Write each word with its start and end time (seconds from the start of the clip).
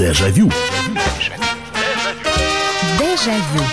Дежавю. 0.00 0.50
Дежавю. 2.98 3.64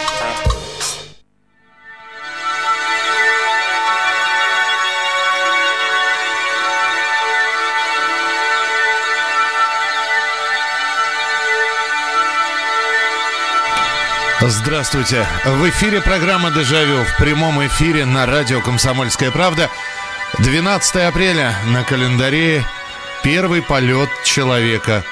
Здравствуйте. 14.42 15.26
В 15.46 15.70
эфире 15.70 16.02
программа 16.02 16.52
«Дежавю» 16.52 17.06
в 17.06 17.18
прямом 17.18 17.66
эфире 17.68 18.04
на 18.04 18.26
радио 18.26 18.60
«Комсомольская 18.60 19.32
правда». 19.32 19.70
12 20.40 20.96
апреля 21.08 21.56
на 21.68 21.86
календаре 21.86 22.66
первый 23.24 23.62
полет 23.62 24.10
человека 24.26 25.06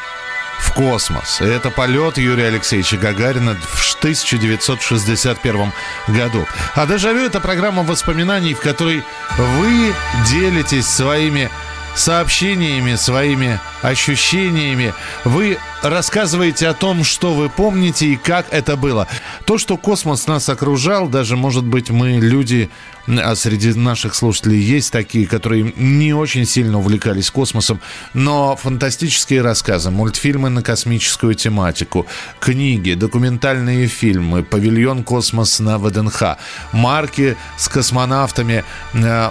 в 0.60 0.74
космос. 0.74 1.42
Это 1.42 1.70
полет 1.70 2.18
Юрия 2.18 2.48
Алексеевича 2.48 2.98
Гагарина 2.98 3.56
в 3.56 3.96
1961 3.96 5.72
году. 6.08 6.48
А 6.76 6.86
«Дежавю»— 6.86 7.26
это 7.26 7.40
программа 7.40 7.84
воспоминаний, 7.84 8.54
в 8.54 8.60
которой 8.60 9.04
вы 9.38 9.94
делитесь 10.30 10.88
своими 10.88 11.50
сообщениями, 11.96 12.96
своими 12.96 13.60
ощущениями. 13.82 14.94
Вы 15.24 15.58
рассказываете 15.90 16.68
о 16.68 16.74
том, 16.74 17.04
что 17.04 17.34
вы 17.34 17.50
помните 17.50 18.08
и 18.08 18.16
как 18.16 18.48
это 18.52 18.76
было. 18.76 19.08
То, 19.46 19.58
что 19.58 19.78
космос 19.78 20.28
нас 20.28 20.50
окружал, 20.50 21.08
даже, 21.08 21.38
может 21.38 21.64
быть, 21.64 21.90
мы 21.90 22.14
люди, 22.14 22.70
а 23.08 23.36
среди 23.36 23.74
наших 23.74 24.16
слушателей 24.16 24.60
есть 24.60 24.92
такие, 24.92 25.28
которые 25.28 25.74
не 25.76 26.14
очень 26.14 26.46
сильно 26.46 26.80
увлекались 26.80 27.30
космосом, 27.30 27.80
но 28.14 28.56
фантастические 28.56 29.42
рассказы, 29.42 29.92
мультфильмы 29.92 30.50
на 30.50 30.64
космическую 30.64 31.36
тематику, 31.36 32.08
книги, 32.40 32.94
документальные 32.94 33.88
фильмы, 33.88 34.44
павильон 34.44 35.04
космос 35.04 35.60
на 35.60 35.78
ВДНХ, 35.78 36.38
марки 36.72 37.38
с 37.58 37.68
космонавтами, 37.68 38.64
э, 38.94 39.30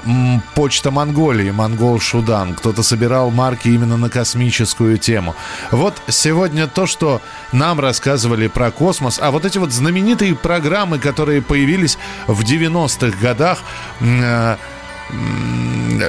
почта 0.55 0.91
Монголии, 0.91 1.51
Монгол 1.51 1.99
Шудан, 1.99 2.55
кто-то 2.55 2.83
собирал 2.83 3.31
марки 3.31 3.69
именно 3.69 3.97
на 3.97 4.09
космическую 4.09 4.99
тему. 4.99 5.35
Вот 5.73 5.95
сегодня 6.09 6.44
сегодня 6.45 6.67
то, 6.67 6.85
что 6.85 7.23
нам 7.53 7.81
рассказывали 7.81 8.49
про 8.49 8.71
космос, 8.71 9.19
а 9.19 9.31
вот 9.31 9.47
эти 9.47 9.57
вот 9.57 9.73
знаменитые 9.73 10.35
программы, 10.35 10.99
которые 10.99 11.41
появились 11.41 11.97
в 12.27 12.43
90-х 12.43 13.17
годах, 13.19 13.61
э, 14.01 14.57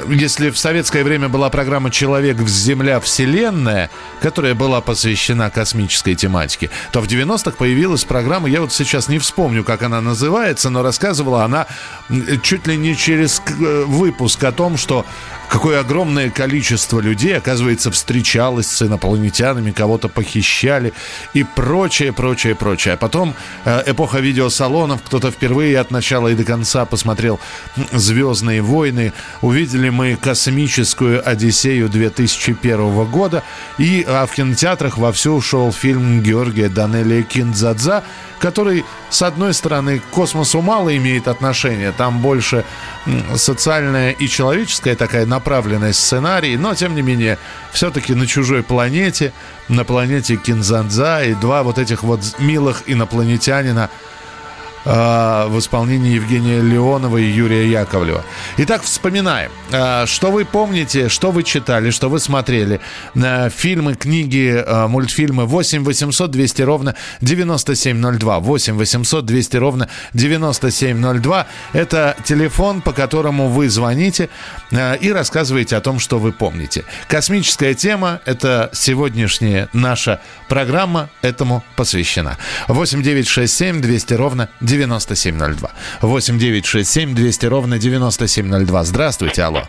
если 0.10 0.50
в 0.50 0.58
советское 0.58 1.04
время 1.04 1.30
была 1.30 1.50
программа 1.50 1.92
«Человек, 1.92 2.40
Земля, 2.48 3.00
Вселенная», 3.00 3.90
которая 4.22 4.56
была 4.56 4.82
посвящена 4.82 5.50
космической 5.50 6.16
тематике, 6.16 6.70
то 6.92 7.02
в 7.02 7.08
90-х 7.08 7.52
появилась 7.52 8.04
программа, 8.04 8.50
я 8.50 8.62
вот 8.62 8.74
сейчас 8.74 9.08
не 9.08 9.20
вспомню, 9.20 9.64
как 9.64 9.84
она 9.84 10.02
называется, 10.02 10.70
но 10.70 10.82
рассказывала 10.82 11.44
она 11.44 11.68
чуть 12.42 12.68
ли 12.68 12.78
не 12.78 12.96
через 12.96 13.42
э, 13.48 13.84
выпуск 13.86 14.44
о 14.44 14.52
том, 14.52 14.78
что 14.78 15.06
какое 15.50 15.80
огромное 15.80 16.30
количество 16.30 17.00
людей, 17.00 17.38
оказывается, 17.38 17.92
встречалось 17.92 18.68
с 18.68 18.82
инопланетянами, 18.82 19.72
кого-то 19.72 20.10
похищали 20.10 20.94
и 21.34 21.44
прочее, 21.44 22.14
прочее, 22.14 22.56
прочее. 22.56 22.96
А 22.96 22.98
потом 22.98 23.36
э, 23.66 23.84
эпоха 23.88 24.20
видеосалонов, 24.20 25.02
кто-то 25.04 25.32
впервые 25.32 25.80
от 25.80 25.92
начала 25.92 26.30
и 26.30 26.36
до 26.36 26.44
конца 26.44 26.86
посмотрел 26.86 27.40
«Звездные 27.92 28.62
войны», 28.62 28.95
увидели 29.42 29.90
мы 29.90 30.16
космическую 30.16 31.28
«Одиссею» 31.28 31.90
2001 31.90 33.06
года, 33.06 33.44
и 33.78 34.06
а 34.08 34.26
в 34.26 34.34
кинотеатрах 34.34 34.98
вовсю 34.98 35.42
шел 35.42 35.72
фильм 35.72 36.22
Георгия 36.22 36.70
Данелия 36.70 37.24
«Киндзадза», 37.24 38.04
который, 38.40 38.86
с 39.10 39.22
одной 39.22 39.54
стороны, 39.54 40.00
к 40.00 40.04
космосу 40.06 40.62
мало 40.62 40.96
имеет 40.96 41.28
отношения, 41.28 41.92
там 41.92 42.20
больше 42.20 42.66
социальная 43.36 44.12
и 44.12 44.28
человеческая 44.28 44.96
такая 44.96 45.26
направленность 45.26 46.00
сценарий, 46.00 46.58
но, 46.58 46.76
тем 46.76 46.96
не 46.96 47.02
менее, 47.02 47.38
все-таки 47.72 48.14
на 48.14 48.28
чужой 48.28 48.64
планете, 48.64 49.34
на 49.68 49.84
планете 49.84 50.36
Кинзанза 50.36 51.24
и 51.24 51.34
два 51.34 51.64
вот 51.64 51.78
этих 51.78 52.04
вот 52.04 52.22
милых 52.40 52.84
инопланетянина– 52.88 53.90
Э, 54.86 55.48
в 55.48 55.58
исполнении 55.58 56.14
Евгения 56.14 56.62
Леонова 56.62 57.18
и 57.18 57.24
Юрия 57.24 57.68
Яковлева. 57.68 58.24
Итак, 58.58 58.84
вспоминаем, 58.84 59.52
э, 59.72 60.06
что 60.06 60.32
вы 60.32 60.46
помните, 60.46 61.10
что 61.10 61.32
вы 61.32 61.42
читали, 61.42 61.90
что 61.90 62.08
вы 62.08 62.20
смотрели. 62.20 62.80
Э, 63.16 63.50
фильмы, 63.50 63.96
книги, 63.96 64.64
мультфильмы 64.88 65.46
8 65.46 65.84
800 65.84 66.30
200 66.30 66.62
ровно 66.62 66.96
9702. 67.22 68.40
8 68.40 68.78
800 68.78 69.26
200 69.26 69.58
ровно 69.58 69.90
9702. 70.14 71.48
Это 71.74 72.16
телефон, 72.24 72.82
по 72.82 72.92
которому 72.92 73.50
вы 73.50 73.70
звоните 73.70 74.30
и 75.02 75.12
рассказываете 75.12 75.78
о 75.78 75.82
том, 75.82 76.00
что 76.00 76.20
вы 76.20 76.32
помните. 76.32 76.84
Космическая 77.08 77.74
тема– 77.74 78.22
это 78.26 78.70
сегодняшняя 78.74 79.68
наша 79.74 80.22
программа, 80.48 81.10
этому 81.22 81.64
посвящена. 81.76 82.38
8 82.68 83.02
9 83.02 83.28
6 83.28 83.54
7 83.54 83.82
200 83.82 84.14
ровно 84.14 84.50
9702. 84.62 84.75
9702. 84.78 85.70
8 86.02 86.38
9 86.38 86.66
6 86.66 86.90
7 86.90 87.16
200 87.16 87.46
ровно 87.46 87.80
9702. 87.80 88.84
Здравствуйте, 88.84 89.44
алло. 89.44 89.62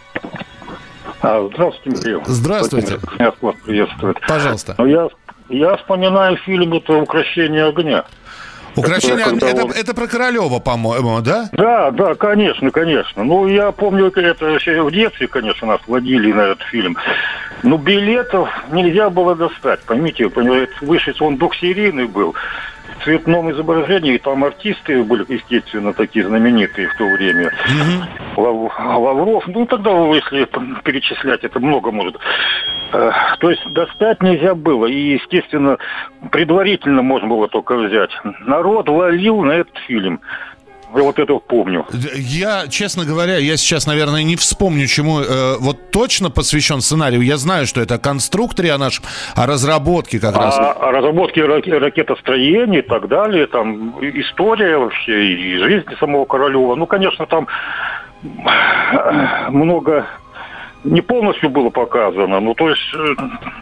А, 1.23 1.49
здравствуйте, 1.53 1.91
Михаил. 1.91 2.23
Здравствуйте. 2.27 2.99
Я 3.19 3.33
вас 3.41 3.55
приветствую. 3.65 4.15
Пожалуйста. 4.27 4.75
Ну, 4.79 4.87
я, 4.87 5.09
я 5.49 5.77
вспоминаю 5.77 6.37
фильм 6.39 6.73
«Это 6.75 6.95
украшение 6.95 7.67
огня». 7.67 8.05
Украшение 8.77 9.25
это, 9.25 9.47
это, 9.47 9.67
это 9.75 9.95
про 9.95 10.07
Королева, 10.07 10.59
по-моему, 10.59 11.21
да? 11.23 11.49
Да, 11.53 11.91
да, 11.91 12.15
конечно, 12.15 12.71
конечно. 12.71 13.25
Ну, 13.25 13.49
я 13.49 13.73
помню, 13.73 14.09
это 14.15 14.47
еще 14.49 14.83
в 14.83 14.93
детстве, 14.93 15.27
конечно, 15.29 15.67
нас 15.67 15.81
водили 15.87 16.31
на 16.31 16.43
этот 16.43 16.63
фильм. 16.65 16.97
Но 17.63 17.79
билетов 17.79 18.51
нельзя 18.71 19.09
было 19.09 19.35
достать, 19.35 19.81
поймите, 19.81 20.29
выше 20.83 21.15
он 21.21 21.39
двухсерийный 21.39 22.07
был 22.07 22.35
цветном 23.07 23.53
изображении, 23.53 24.19
там 24.19 24.43
артисты 24.43 25.03
были, 25.05 25.25
естественно, 25.29 25.93
такие 25.93 26.27
знаменитые 26.27 26.89
в 26.89 26.97
то 26.97 27.05
время. 27.05 27.53
Угу. 28.37 28.43
Лав, 28.43 28.81
Лавров, 28.81 29.47
ну 29.47 29.65
тогда, 29.65 29.93
если 30.09 30.47
перечислять, 30.83 31.45
это 31.45 31.61
много 31.61 31.93
может. 31.93 32.17
Э, 32.93 33.13
то 33.39 33.51
есть 33.51 33.63
достать 33.71 34.21
нельзя 34.23 34.57
было. 34.57 34.87
И, 34.87 35.15
естественно, 35.15 35.79
предварительно 36.33 37.03
можно 37.03 37.29
было 37.29 37.47
только 37.47 37.77
взять. 37.77 38.11
Народ 38.41 38.89
валил 38.89 39.41
на 39.43 39.53
этот 39.53 39.79
фильм. 39.87 40.21
Я 40.95 41.03
вот 41.03 41.19
это 41.19 41.39
помню. 41.39 41.85
Я, 42.15 42.69
честно 42.69 43.05
говоря, 43.05 43.37
я 43.39 43.57
сейчас, 43.57 43.87
наверное, 43.87 44.23
не 44.23 44.37
вспомню, 44.37 44.87
чему 44.87 45.21
э, 45.21 45.57
вот 45.59 45.91
точно 45.91 46.31
посвящен 46.31 46.81
сценарию. 46.81 47.23
Я 47.23 47.37
знаю, 47.37 47.67
что 47.67 47.81
это 47.81 47.99
конструкторе 47.99 48.73
о 48.73 48.79
нашем, 48.79 49.05
о 49.35 49.47
разработке 49.47 50.21
как 50.21 50.37
а, 50.37 50.39
раз. 50.39 50.59
О 50.59 50.91
разработке 50.93 51.45
ракетостроения 51.45 52.81
и 52.81 52.87
так 52.87 53.09
далее. 53.09 53.47
Там 53.47 53.97
история 54.01 54.79
вообще 54.79 55.35
и 55.35 55.59
жизнь 55.59 55.87
самого 55.99 56.25
Королева. 56.25 56.75
Ну, 56.75 56.87
конечно, 56.87 57.27
там 57.27 57.47
много 59.51 60.07
не 60.85 61.01
полностью 61.01 61.51
было 61.51 61.71
показано. 61.71 62.41
Ну, 62.41 62.55
то 62.55 62.69
есть, 62.69 62.83
э, 62.95 63.15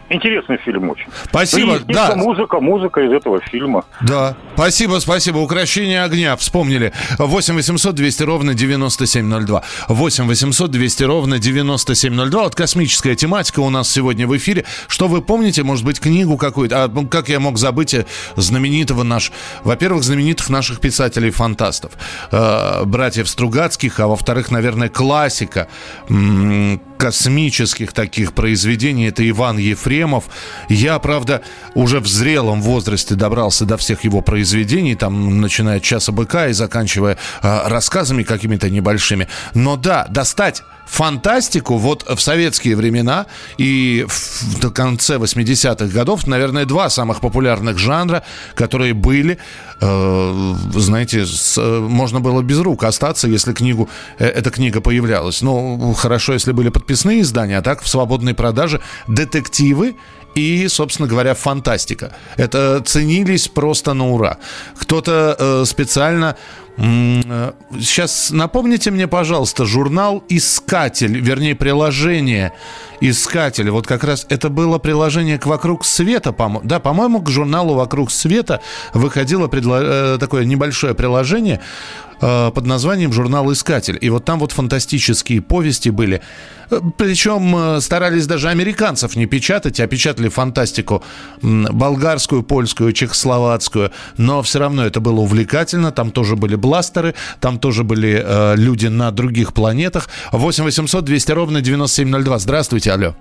интересный 0.09 0.57
фильм 0.57 0.89
очень. 0.89 1.07
Спасибо, 1.25 1.73
ну, 1.73 1.75
и, 1.87 1.93
да. 1.93 2.15
Музыка, 2.15 2.59
музыка 2.59 3.01
из 3.01 3.11
этого 3.11 3.39
фильма. 3.41 3.83
Да, 4.01 4.35
спасибо, 4.55 4.99
спасибо. 4.99 5.39
«Украшение 5.39 6.03
огня», 6.03 6.35
вспомнили. 6.35 6.93
8 7.17 7.55
800 7.55 7.95
200 7.95 8.23
ровно 8.23 8.53
9702. 8.53 9.63
8 9.89 10.27
800 10.27 10.71
200 10.71 11.03
ровно 11.03 11.39
9702. 11.39 12.43
Вот 12.43 12.55
космическая 12.55 13.15
тематика 13.15 13.59
у 13.59 13.69
нас 13.69 13.89
сегодня 13.89 14.27
в 14.27 14.35
эфире. 14.37 14.65
Что 14.87 15.07
вы 15.07 15.21
помните, 15.21 15.63
может 15.63 15.85
быть, 15.85 15.99
книгу 15.99 16.37
какую-то? 16.37 16.83
А 16.83 16.87
ну, 16.87 17.07
как 17.07 17.29
я 17.29 17.39
мог 17.39 17.57
забыть 17.57 17.93
э, 17.93 18.05
знаменитого 18.35 19.03
наш... 19.03 19.31
Во-первых, 19.63 20.03
знаменитых 20.03 20.49
наших 20.49 20.79
писателей-фантастов. 20.79 21.91
Э, 22.31 22.83
братьев 22.85 23.27
Стругацких, 23.27 23.99
а 23.99 24.07
во-вторых, 24.07 24.51
наверное, 24.51 24.89
классика 24.89 25.67
космических 26.97 27.93
таких 27.93 28.33
произведений. 28.33 29.07
Это 29.07 29.27
Иван 29.27 29.57
Ефремов. 29.57 30.25
Я, 30.69 30.99
правда, 30.99 31.41
уже 31.73 31.99
в 31.99 32.07
зрелом 32.07 32.61
возрасте 32.61 33.15
добрался 33.15 33.65
до 33.65 33.77
всех 33.77 34.03
его 34.03 34.21
произведений, 34.21 34.95
там, 34.95 35.41
начиная 35.41 35.77
от 35.77 35.83
«Часа 35.83 36.11
быка» 36.11 36.47
и 36.47 36.53
заканчивая 36.53 37.17
э, 37.41 37.67
рассказами 37.67 38.23
какими-то 38.23 38.69
небольшими. 38.69 39.27
Но 39.53 39.75
да, 39.75 40.05
достать 40.09 40.63
фантастику 40.85 41.77
вот 41.77 42.05
в 42.07 42.19
советские 42.19 42.75
времена 42.75 43.25
и 43.57 44.05
в 44.07 44.71
конце 44.71 45.15
80-х 45.15 45.87
годов, 45.87 46.27
наверное, 46.27 46.65
два 46.65 46.89
самых 46.89 47.21
популярных 47.21 47.77
жанра, 47.77 48.23
которые 48.55 48.93
были, 48.93 49.37
э, 49.81 50.55
знаете, 50.75 51.25
с, 51.25 51.57
можно 51.59 52.19
было 52.19 52.41
без 52.41 52.59
рук 52.59 52.83
остаться, 52.83 53.27
если 53.27 53.53
книгу, 53.53 53.89
э, 54.19 54.25
эта 54.25 54.51
книга 54.51 54.81
появлялась. 54.81 55.41
Ну, 55.41 55.93
хорошо, 55.93 56.33
если 56.33 56.51
были 56.51 56.69
подписные 56.69 57.21
издания, 57.21 57.57
а 57.57 57.61
так 57.61 57.81
в 57.81 57.87
свободной 57.87 58.33
продаже 58.33 58.81
детективы 59.07 59.95
и, 60.35 60.67
собственно 60.67 61.07
говоря, 61.07 61.33
фантастика. 61.33 62.11
Это 62.37 62.81
ценились 62.85 63.47
просто 63.47 63.93
на 63.93 64.09
ура. 64.09 64.37
Кто-то 64.77 65.35
э, 65.39 65.65
специально 65.65 66.35
Сейчас 66.77 68.31
напомните 68.31 68.91
мне, 68.91 69.07
пожалуйста, 69.07 69.65
журнал 69.65 70.23
«Искатель», 70.27 71.19
вернее, 71.19 71.55
приложение 71.55 72.51
«Искатель». 73.09 73.69
Вот 73.69 73.87
как 73.87 74.03
раз 74.03 74.25
это 74.29 74.49
было 74.49 74.77
приложение 74.79 75.37
к 75.37 75.45
«Вокруг 75.45 75.85
света», 75.85 76.31
по 76.31 76.61
да, 76.63 76.79
по-моему, 76.79 77.21
к 77.21 77.29
журналу 77.29 77.75
«Вокруг 77.75 78.11
света» 78.11 78.61
выходило. 78.93 79.49
Э, 79.51 80.17
такое 80.19 80.45
небольшое 80.45 80.93
приложение, 80.93 81.61
Э, 82.21 82.51
под 82.53 82.65
названием 82.65 83.11
«Журнал 83.11 83.51
Искатель». 83.51 83.97
И 84.01 84.09
вот 84.09 84.25
там 84.25 84.39
вот 84.39 84.51
фантастические 84.51 85.41
повести 85.41 85.89
были. 85.89 86.21
Э, 86.69 86.79
Причем 86.97 87.81
старались 87.81 88.25
даже 88.25 88.49
американцев 88.49 89.15
не 89.15 89.25
печатать, 89.25 89.79
а 89.79 89.87
печатали 89.87 90.29
фантастику 90.29 91.03
болгарскую, 91.41 92.43
польскую, 92.43 92.93
чехословацкую. 92.93 93.91
Но 94.17 94.41
все 94.43 94.59
равно 94.59 94.85
это 94.85 94.99
было 94.99 95.19
увлекательно. 95.19 95.91
Там 95.91 96.11
тоже 96.11 96.35
были 96.35 96.55
бластеры, 96.55 97.15
там 97.39 97.59
тоже 97.59 97.83
были 97.83 98.23
э, 98.23 98.55
люди 98.55 98.87
на 98.87 99.11
других 99.11 99.53
планетах. 99.53 100.09
8 100.31 100.63
800 100.63 101.03
200 101.03 101.31
ровно 101.31 101.61
9702. 101.61 102.39
Здравствуйте, 102.39 102.91
алло. 102.95 103.13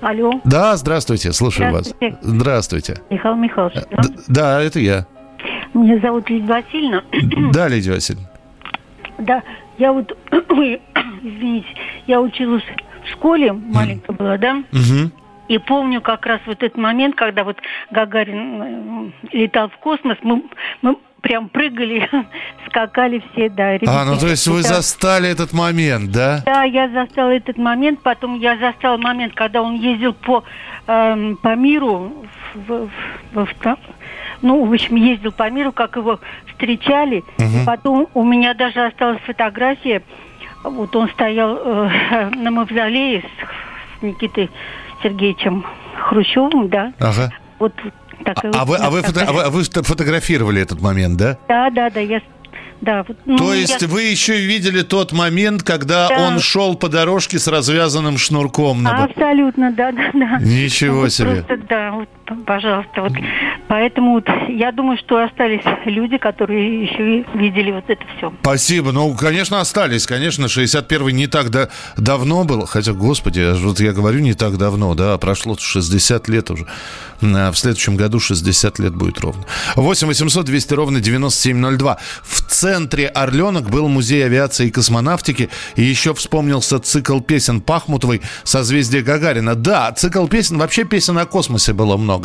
Алло. 0.00 0.40
Да, 0.44 0.76
здравствуйте, 0.76 1.32
слушаю 1.32 1.70
здравствуйте. 1.70 2.16
вас. 2.16 2.24
Здравствуйте. 2.24 2.96
Михаил 3.10 3.36
Михайлович. 3.36 3.76
Да? 3.90 4.02
да, 4.28 4.62
это 4.62 4.80
я. 4.80 5.06
Меня 5.74 5.98
зовут 6.00 6.28
Лидия 6.28 6.52
Васильевна. 6.52 7.02
Да, 7.52 7.68
Лидия 7.68 7.92
Васильевна. 7.92 8.28
Да, 9.18 9.42
я 9.78 9.92
вот, 9.92 10.16
ой, 10.50 10.80
извините, 11.22 11.68
я 12.06 12.20
училась 12.20 12.64
в 13.04 13.10
школе, 13.12 13.52
маленькая 13.52 14.12
была, 14.12 14.36
да? 14.38 14.62
Угу. 14.72 15.10
И 15.48 15.58
помню 15.58 16.00
как 16.00 16.26
раз 16.26 16.40
вот 16.46 16.62
этот 16.62 16.76
момент, 16.76 17.14
когда 17.14 17.44
вот 17.44 17.58
Гагарин 17.90 18.62
э, 18.62 19.10
летал 19.32 19.68
в 19.68 19.76
космос, 19.78 20.16
мы, 20.22 20.42
мы 20.82 20.96
прям 21.22 21.48
прыгали, 21.48 22.08
скакали 22.68 23.22
все, 23.32 23.48
да. 23.48 23.78
Ребята. 23.78 24.02
А, 24.02 24.04
ну 24.04 24.18
то 24.18 24.26
есть 24.26 24.46
вы 24.46 24.62
застали 24.62 25.28
этот 25.28 25.52
момент, 25.52 26.10
да? 26.10 26.42
Да, 26.44 26.64
я 26.64 26.88
застала 26.88 27.30
этот 27.30 27.56
момент, 27.56 28.02
потом 28.02 28.38
я 28.38 28.58
застала 28.58 28.98
момент, 28.98 29.34
когда 29.34 29.62
он 29.62 29.76
ездил 29.76 30.12
по, 30.12 30.44
э, 30.86 31.34
по 31.40 31.56
миру 31.56 32.12
в, 32.54 32.88
в, 33.32 33.46
в, 33.46 33.76
ну, 34.42 34.64
в 34.64 34.72
общем, 34.72 34.96
ездил 34.96 35.32
по 35.32 35.48
миру, 35.48 35.72
как 35.72 35.96
его 35.96 36.18
встречали. 36.48 37.24
Угу. 37.38 37.64
Потом 37.64 38.08
у 38.12 38.24
меня 38.24 38.54
даже 38.54 38.84
осталась 38.84 39.20
фотография. 39.22 40.02
Вот 40.64 40.94
он 40.94 41.08
стоял 41.10 41.56
э, 41.56 42.30
на 42.34 42.50
мавзолее 42.50 43.24
с 43.98 44.02
Никитой 44.02 44.50
Сергеевичем 45.02 45.64
Хрущевым, 45.96 46.68
да. 46.68 46.92
Ага. 46.98 47.32
Вот 47.58 47.72
такая 48.22 48.52
а, 48.52 48.64
вот 48.64 48.80
а, 48.80 48.90
вы, 48.90 49.00
а, 49.00 49.02
вы 49.02 49.02
фото, 49.02 49.24
а, 49.26 49.32
вы, 49.32 49.42
а 49.42 49.50
вы 49.50 49.62
фотографировали 49.64 50.60
этот 50.60 50.80
момент, 50.80 51.16
да? 51.16 51.38
Да, 51.48 51.70
да, 51.70 51.90
да. 51.90 52.00
Я 52.00 52.20
да. 52.82 53.04
Ну, 53.26 53.38
То 53.38 53.54
есть 53.54 53.80
я... 53.80 53.86
вы 53.86 54.02
еще 54.02 54.40
видели 54.40 54.82
тот 54.82 55.12
момент, 55.12 55.62
когда 55.62 56.08
да. 56.08 56.26
он 56.26 56.40
шел 56.40 56.74
по 56.74 56.88
дорожке 56.88 57.38
с 57.38 57.46
развязанным 57.46 58.18
шнурком? 58.18 58.82
На... 58.82 59.04
Абсолютно, 59.04 59.70
да, 59.70 59.92
да, 59.92 60.10
да. 60.12 60.38
Ничего 60.40 61.08
себе. 61.08 61.44
Просто, 61.44 61.64
да, 61.68 61.92
вот, 61.92 62.08
пожалуйста. 62.46 63.02
Вот. 63.02 63.12
Поэтому 63.68 64.12
вот, 64.12 64.28
я 64.48 64.72
думаю, 64.72 64.98
что 64.98 65.22
остались 65.22 65.62
люди, 65.84 66.18
которые 66.18 66.84
еще 66.84 67.24
видели 67.34 67.70
вот 67.70 67.84
это 67.88 68.02
все. 68.16 68.32
Спасибо. 68.40 68.92
Ну, 68.92 69.14
конечно, 69.14 69.60
остались. 69.60 70.06
Конечно, 70.06 70.46
61-й 70.46 71.12
не 71.12 71.26
так 71.26 71.50
да, 71.50 71.68
давно 71.96 72.44
было. 72.44 72.66
Хотя, 72.66 72.92
господи, 72.92 73.54
вот 73.64 73.80
я 73.80 73.92
говорю 73.92 74.20
не 74.20 74.34
так 74.34 74.58
давно, 74.58 74.94
да, 74.94 75.16
прошло 75.18 75.56
60 75.58 76.28
лет 76.28 76.50
уже. 76.50 76.66
В 77.20 77.54
следующем 77.54 77.96
году 77.96 78.18
60 78.20 78.78
лет 78.80 78.94
будет 78.94 79.20
ровно. 79.20 79.44
8 79.76 80.08
800 80.08 80.44
200 80.44 80.74
ровно 80.74 81.00
9702. 81.00 81.98
В 82.22 82.40
центре 82.42 83.06
Орленок 83.06 83.70
был 83.70 83.88
музей 83.88 84.24
авиации 84.24 84.66
и 84.66 84.70
космонавтики. 84.70 85.48
И 85.76 85.82
еще 85.82 86.14
вспомнился 86.14 86.78
цикл 86.78 87.20
песен 87.20 87.60
Пахмутовой 87.60 88.22
«Созвездие 88.44 89.02
Гагарина». 89.02 89.54
Да, 89.54 89.92
цикл 89.92 90.26
песен, 90.26 90.58
вообще 90.58 90.84
песен 90.84 91.18
о 91.18 91.26
космосе 91.26 91.72
было 91.72 91.96
много. 91.96 92.21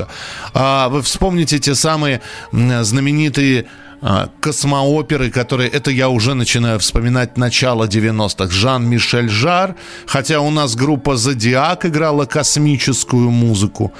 А 0.53 0.89
вы 0.89 1.01
вспомните 1.01 1.59
те 1.59 1.75
самые 1.75 2.21
знаменитые 2.51 3.65
а, 3.99 4.29
космооперы, 4.41 5.31
которые, 5.31 5.69
это 5.69 5.89
я 5.89 6.09
уже 6.09 6.35
начинаю 6.35 6.77
вспоминать 6.79 7.37
начало 7.37 7.85
90-х. 7.85 8.49
Жан-Мишель 8.51 9.29
Жар, 9.29 9.75
хотя 10.05 10.39
у 10.39 10.51
нас 10.51 10.75
группа 10.75 11.17
«Зодиак» 11.17 11.85
играла 11.85 12.25
космическую 12.25 13.31
музыку. 13.31 13.91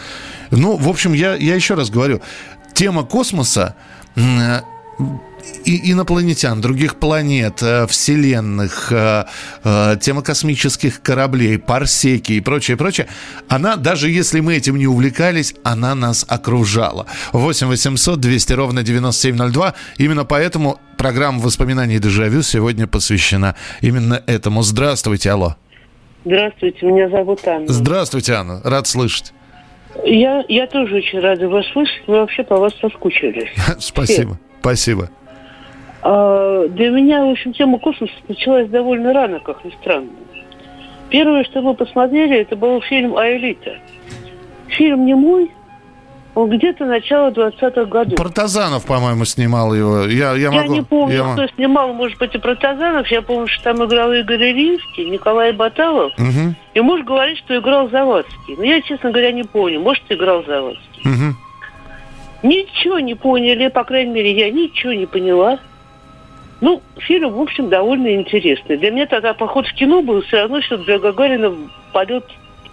Ну, 0.51 0.77
в 0.77 0.88
общем, 0.88 1.13
я, 1.13 1.33
я 1.35 1.55
еще 1.55 1.73
раз 1.73 1.89
говорю, 1.89 2.21
тема 2.73 3.03
космоса 3.03 3.75
и 5.67 5.91
инопланетян, 5.91 6.61
других 6.61 6.95
планет, 6.95 7.61
э, 7.61 7.85
вселенных, 7.88 8.91
э, 8.91 9.25
э, 9.63 9.97
тема 9.99 10.21
космических 10.21 11.01
кораблей, 11.01 11.59
парсеки 11.59 12.33
и 12.33 12.41
прочее, 12.41 12.77
прочее, 12.77 13.07
она, 13.49 13.75
даже 13.75 14.09
если 14.09 14.39
мы 14.39 14.55
этим 14.55 14.77
не 14.77 14.88
увлекались, 14.88 15.55
она 15.63 15.94
нас 15.94 16.25
окружала. 16.27 17.05
8 17.33 17.67
800 17.67 18.19
200 18.19 18.53
ровно 18.53 18.83
9702. 18.83 19.73
Именно 19.97 20.25
поэтому 20.25 20.79
программа 20.97 21.39
воспоминаний 21.39 21.99
«Дежавю» 21.99 22.41
сегодня 22.44 22.88
посвящена 22.88 23.55
именно 23.81 24.23
этому. 24.25 24.61
Здравствуйте, 24.63 25.31
алло. 25.31 25.55
Здравствуйте, 26.23 26.85
меня 26.85 27.09
зовут 27.09 27.47
Анна. 27.47 27.67
Здравствуйте, 27.67 28.33
Анна, 28.33 28.61
рад 28.63 28.88
слышать. 28.88 29.33
Я, 30.05 30.44
я 30.47 30.67
тоже 30.67 30.95
очень 30.95 31.19
рада 31.19 31.47
вас 31.49 31.65
слышать. 31.73 32.03
Мы 32.07 32.15
вообще 32.15 32.44
по 32.44 32.57
вас 32.57 32.73
соскучились. 32.79 33.49
Спасибо, 33.79 34.39
спасибо. 34.59 35.09
А, 36.09 36.68
для 36.69 36.89
меня, 36.89 37.25
в 37.25 37.31
общем, 37.31 37.51
тема 37.51 37.80
космоса 37.80 38.13
началась 38.30 38.69
довольно 38.69 39.12
рано, 39.12 39.42
как 39.42 39.65
ни 39.65 39.71
странно. 39.81 40.07
Первое, 41.09 41.44
что 41.44 41.62
мы 41.62 41.74
посмотрели, 41.74 42.38
это 42.39 42.56
был 42.56 42.80
фильм 42.81 43.18
«Аэлита». 43.18 43.75
Фильм 44.69 45.06
не 45.06 45.15
мой, 45.15 45.51
он 46.33 46.50
где-то 46.50 46.86
начало 46.86 47.31
20-х 47.31 47.86
годов. 47.86 48.15
Протазанов, 48.15 48.86
по-моему, 48.86 49.25
снимал 49.25 49.74
его. 49.74 50.04
Я, 50.04 50.33
я, 50.36 50.50
могу, 50.50 50.63
я 50.63 50.68
не 50.69 50.81
помню, 50.81 51.15
я... 51.15 51.33
кто 51.33 51.48
снимал, 51.56 51.92
может 51.92 52.18
быть, 52.19 52.33
и 52.36 52.38
Протазанов. 52.38 53.07
Я 53.07 53.21
помню, 53.21 53.48
что 53.48 53.63
там 53.65 53.83
играл 53.83 54.13
Игорь 54.13 54.51
Ильинский, 54.51 55.09
Николай 55.09 55.51
Баталов. 55.51 56.13
Угу. 56.18 56.56
И 56.74 56.80
муж 56.80 57.04
говорит, 57.04 57.38
что 57.39 57.57
играл 57.57 57.89
Завадский. 57.89 58.56
Но 58.56 58.63
я, 58.63 58.81
честно 58.81 59.12
говоря, 59.12 59.33
не 59.33 59.44
помню. 59.44 59.81
Может, 59.81 60.04
играл 60.07 60.45
Завадский. 60.45 61.01
Угу. 61.04 61.36
Ничего 62.44 62.99
не 62.99 63.16
поняли, 63.16 63.68
по 63.68 63.83
крайней 63.83 64.14
мере, 64.14 64.31
я 64.31 64.49
ничего 64.52 64.94
не 64.94 65.06
поняла. 65.06 65.59
Ну, 66.61 66.81
фильм, 66.97 67.33
в 67.33 67.42
общем, 67.42 67.69
довольно 67.69 68.16
интересный. 68.16 68.78
Для 68.78 68.92
меня 68.92 69.06
тогда 69.06 69.33
поход 69.33 69.68
в 69.68 69.73
кино 69.73 70.02
был 70.02 70.21
все 70.23 70.42
равно, 70.42 70.61
что 70.61 70.78
для 70.78 70.97
Гагарина 70.97 71.54
полет 71.94 72.26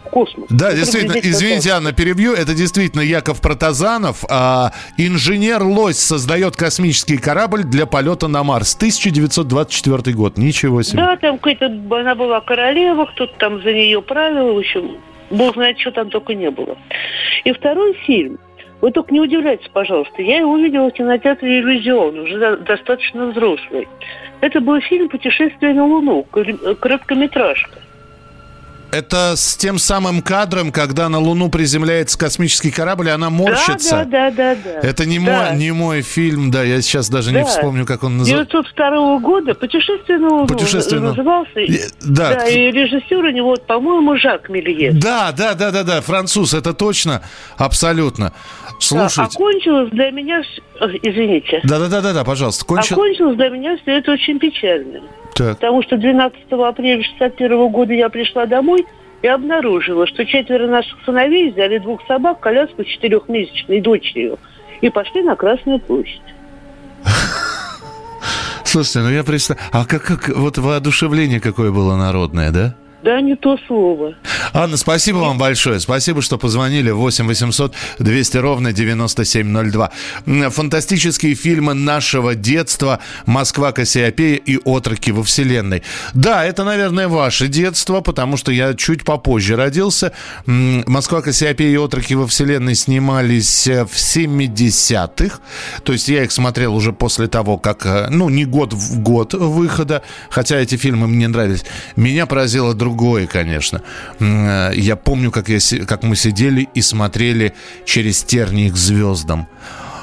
в 0.05 0.09
космос. 0.09 0.47
Да, 0.49 0.69
это 0.69 0.77
действительно, 0.79 1.19
извините, 1.23 1.71
Анна, 1.71 1.93
перебью, 1.93 2.33
это 2.33 2.55
действительно 2.55 3.03
Яков 3.03 3.41
Протазанов. 3.43 4.25
А, 4.31 4.73
инженер 4.97 5.63
Лось 5.63 5.99
создает 5.99 6.57
космический 6.57 7.19
корабль 7.19 7.65
для 7.65 7.85
полета 7.85 8.29
на 8.29 8.43
Марс. 8.43 8.75
1924 8.75 10.17
год, 10.17 10.39
ничего 10.39 10.83
себе. 10.83 10.99
Да, 10.99 11.17
там 11.17 11.39
какая-то, 11.39 11.67
она 11.67 12.15
была 12.15 12.41
королева, 12.41 13.05
кто-то 13.07 13.35
там 13.39 13.63
за 13.63 13.73
нее 13.73 14.01
правил, 14.01 14.55
в 14.55 14.59
общем, 14.59 14.97
бог 15.31 15.55
знает, 15.55 15.79
что 15.79 15.91
там 15.91 16.09
только 16.09 16.35
не 16.35 16.51
было. 16.51 16.79
И 17.45 17.53
второй 17.53 17.95
фильм– 18.07 18.39
вы 18.85 18.93
только 18.93 19.15
не 19.15 19.21
удивляйтесь, 19.21 19.71
пожалуйста. 19.73 20.21
Я 20.21 20.41
его 20.41 20.53
увидела 20.53 20.91
в 20.91 20.93
кинотеатре 20.93 21.61
«Иллюзион», 21.61 22.19
уже 22.19 22.59
достаточно 22.59 23.29
взрослый. 23.29 23.89
Это 24.43 24.61
был 24.61 24.79
фильм 24.83 25.09
«Путешествие 25.09 25.73
на 25.73 25.87
Луну», 25.87 26.27
короткометражка. 26.81 27.79
Это 28.95 29.35
с 29.37 29.57
тем 29.57 29.79
самым 29.79 30.23
кадром, 30.23 30.71
когда 30.71 31.09
на 31.09 31.19
Луну 31.19 31.49
приземляется 31.49 32.17
космический 32.17 32.71
корабль, 32.71 33.09
и 33.09 33.11
она 33.11 33.29
морщится. 33.29 34.05
Да, 34.09 34.31
да, 34.31 34.31
да, 34.31 34.55
да. 34.55 34.81
да. 34.83 34.89
Это 34.89 35.05
не, 35.05 35.19
да. 35.19 35.49
Мой, 35.51 35.59
не 35.59 35.73
мой 35.73 36.03
фильм, 36.03 36.53
да, 36.53 36.63
я 36.63 36.81
сейчас 36.81 37.09
даже 37.09 37.33
да. 37.33 37.41
не 37.41 37.45
вспомню, 37.45 37.87
как 37.87 38.05
он 38.05 38.19
называется. 38.19 38.53
902 38.53 39.19
года 39.19 39.55
«Путешествие 39.55 40.19
на 40.19 40.29
Луну» 40.29 40.47
Путешествие 40.47 41.01
на... 41.01 41.09
назывался. 41.09 41.59
И, 41.59 41.81
да. 42.03 42.35
да, 42.35 42.47
и 42.47 42.71
режиссер 42.71 43.17
у 43.17 43.31
него, 43.31 43.57
по-моему, 43.57 44.17
Жак 44.17 44.49
Мелье. 44.49 44.93
Да, 44.93 45.33
да, 45.33 45.55
да, 45.55 45.73
да, 45.73 45.83
да, 45.83 46.01
француз, 46.01 46.55
это 46.55 46.73
точно, 46.73 47.23
абсолютно. 47.57 48.33
Слушайте. 48.85 49.21
Да, 49.21 49.27
окончилось 49.27 49.91
для 49.91 50.11
меня, 50.11 50.43
извините. 51.03 51.61
Да, 51.65 51.79
да, 51.79 51.89
да, 51.89 52.01
да, 52.03 52.13
да, 52.13 52.25
пожалуйста. 52.25 52.65
Кончил... 52.65 52.97
Окончилось 52.97 53.37
для 53.37 53.49
меня 53.49 53.77
все 53.79 53.99
это 53.99 54.13
очень 54.13 54.39
печально. 54.39 55.01
Так. 55.35 55.57
Потому 55.57 55.83
что 55.83 55.97
12 55.97 56.39
апреля 56.51 57.01
1961 57.01 57.69
года 57.69 57.93
я 57.93 58.09
пришла 58.09 58.47
домой 58.47 58.87
и 59.23 59.27
обнаружила, 59.27 60.07
что 60.07 60.27
четверо 60.27 60.69
наших 60.69 60.99
сыновей 61.07 61.51
взяли 61.51 61.79
двух 61.79 62.07
собак, 62.07 62.41
коляску 62.41 62.85
четырехмесячной 62.85 63.81
дочерью 63.81 64.39
и 64.81 64.91
пошли 64.91 65.23
на 65.23 65.35
Красную 65.35 65.81
площадь. 65.81 66.21
Слушайте, 68.65 68.99
ну 69.01 69.11
я 69.11 69.25
представляю, 69.25 69.71
а 69.73 69.87
как, 69.87 70.03
как 70.03 70.29
вот 70.29 70.59
воодушевление 70.59 71.41
какое 71.41 71.71
было 71.73 71.97
народное, 71.97 72.51
да? 72.51 72.77
Да, 73.05 73.21
не 73.21 73.37
то 73.37 73.59
слово. 73.67 74.15
Анна, 74.55 74.79
спасибо 74.79 75.19
вам 75.19 75.37
большое. 75.37 75.79
Спасибо, 75.79 76.23
что 76.23 76.39
позвонили. 76.39 76.91
8 76.91 77.27
800 77.27 77.75
200 77.99 78.37
ровно 78.39 78.73
9702. 78.73 79.91
Фантастические 80.49 81.35
фильмы 81.35 81.75
нашего 81.75 82.35
детства. 82.35 83.01
Москва, 83.27 83.73
Кассиопея 83.73 84.37
и 84.37 84.59
Отроки 84.65 85.11
во 85.11 85.23
Вселенной. 85.23 85.83
Да, 86.15 86.47
это, 86.47 86.65
наверное, 86.65 87.09
ваше 87.09 87.49
детство, 87.49 88.01
потому 88.01 88.39
что 88.39 88.51
я 88.53 88.73
чуть 88.73 89.05
попозже 89.05 89.57
родился. 89.57 90.13
Москва, 90.47 91.21
Кассиопея 91.21 91.73
и 91.73 91.77
Отроки 91.77 92.15
во 92.15 92.27
Вселенной 92.27 92.75
снимались 92.75 93.67
э, 93.67 93.85
в 93.85 93.95
70-х. 93.97 95.41
То 95.83 95.93
есть 95.93 96.09
я 96.09 96.25
их 96.25 96.33
смотрел 96.33 96.75
уже 96.75 96.95
после 96.95 97.27
того, 97.27 97.59
как, 97.59 97.85
э, 97.85 98.09
ну, 98.09 98.31
не 98.31 98.47
год 98.47 98.73
в 98.73 99.01
год 99.01 99.35
выхода, 99.35 100.03
хотя 100.31 100.57
эти 100.57 100.77
фильмы 100.77 101.07
мне 101.07 101.29
нравились. 101.29 101.67
Меня 101.97 102.25
поразило 102.25 102.73
другое, 102.73 102.94
конечно. 103.27 103.83
Э, 104.21 104.71
я 104.75 104.97
помню, 104.97 105.31
как, 105.31 105.49
я, 105.49 105.59
как 105.87 106.03
мы 106.03 106.17
сидели 106.17 106.69
и 106.75 106.83
смотрели 106.83 107.55
через 107.85 108.23
тернии 108.23 108.71
к 108.71 108.77
звездам. 108.77 109.47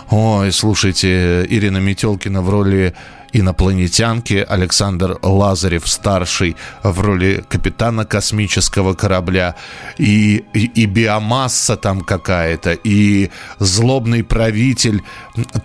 Ой, 0.09 0.51
слушайте, 0.51 1.45
Ирина 1.49 1.77
Метелкина 1.77 2.41
в 2.41 2.49
роли 2.49 2.93
инопланетянки, 3.33 4.45
Александр 4.47 5.17
Лазарев 5.21 5.87
старший 5.87 6.55
в 6.83 6.99
роли 6.99 7.43
капитана 7.47 8.05
космического 8.05 8.93
корабля, 8.93 9.55
и, 9.97 10.43
и, 10.53 10.65
и 10.65 10.85
биомасса 10.85 11.77
там 11.77 12.01
какая-то, 12.01 12.73
и 12.73 13.29
злобный 13.59 14.23
правитель 14.23 15.01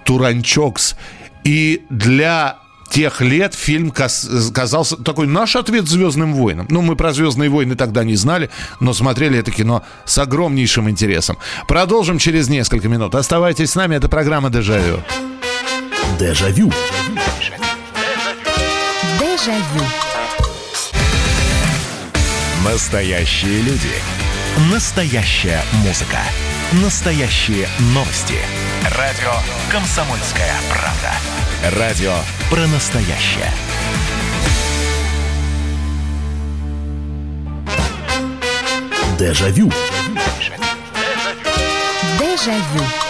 Туранчокс. 0.04 0.96
И 1.44 1.84
для 1.90 2.58
тех 2.88 3.20
лет 3.20 3.54
фильм 3.54 3.90
казался 3.90 4.96
такой 4.96 5.26
наш 5.26 5.56
ответ 5.56 5.88
«Звездным 5.88 6.34
войнам». 6.34 6.66
Ну, 6.70 6.82
мы 6.82 6.96
про 6.96 7.12
«Звездные 7.12 7.50
войны» 7.50 7.76
тогда 7.76 8.04
не 8.04 8.16
знали, 8.16 8.50
но 8.80 8.92
смотрели 8.92 9.38
это 9.38 9.50
кино 9.50 9.82
с 10.04 10.18
огромнейшим 10.18 10.88
интересом. 10.90 11.38
Продолжим 11.68 12.18
через 12.18 12.48
несколько 12.48 12.88
минут. 12.88 13.14
Оставайтесь 13.14 13.70
с 13.70 13.74
нами, 13.74 13.96
это 13.96 14.08
программа 14.08 14.50
«Дежавю». 14.50 15.00
Дежавю. 16.18 16.72
Дежавю. 19.20 19.84
Настоящие 22.64 23.60
люди. 23.62 23.92
Настоящая 24.72 25.62
музыка. 25.84 26.18
Настоящие 26.82 27.68
новости. 27.94 28.36
Радио 28.96 29.32
«Комсомольская 29.70 30.54
правда». 30.70 31.45
Радио 31.62 32.14
про 32.50 32.66
настоящее. 32.66 33.50
Дежавю. 39.18 39.72
Дежавю. 42.18 43.05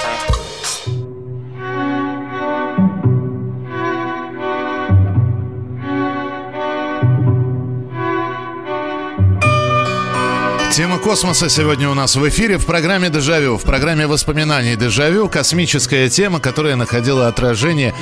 Тема 10.77 10.99
космоса 10.99 11.49
сегодня 11.49 11.89
у 11.89 11.95
нас 11.95 12.17
в 12.17 12.29
эфире 12.29 12.59
в 12.59 12.67
программе 12.67 13.09
«Дежавю», 13.09 13.57
в 13.57 13.63
программе 13.63 14.07
воспоминаний 14.07 14.77
«Дежавю». 14.77 15.27
Космическая 15.27 16.11
тема, 16.11 16.39
которая 16.39 16.77
находила 16.77 17.29
отражение 17.29 17.95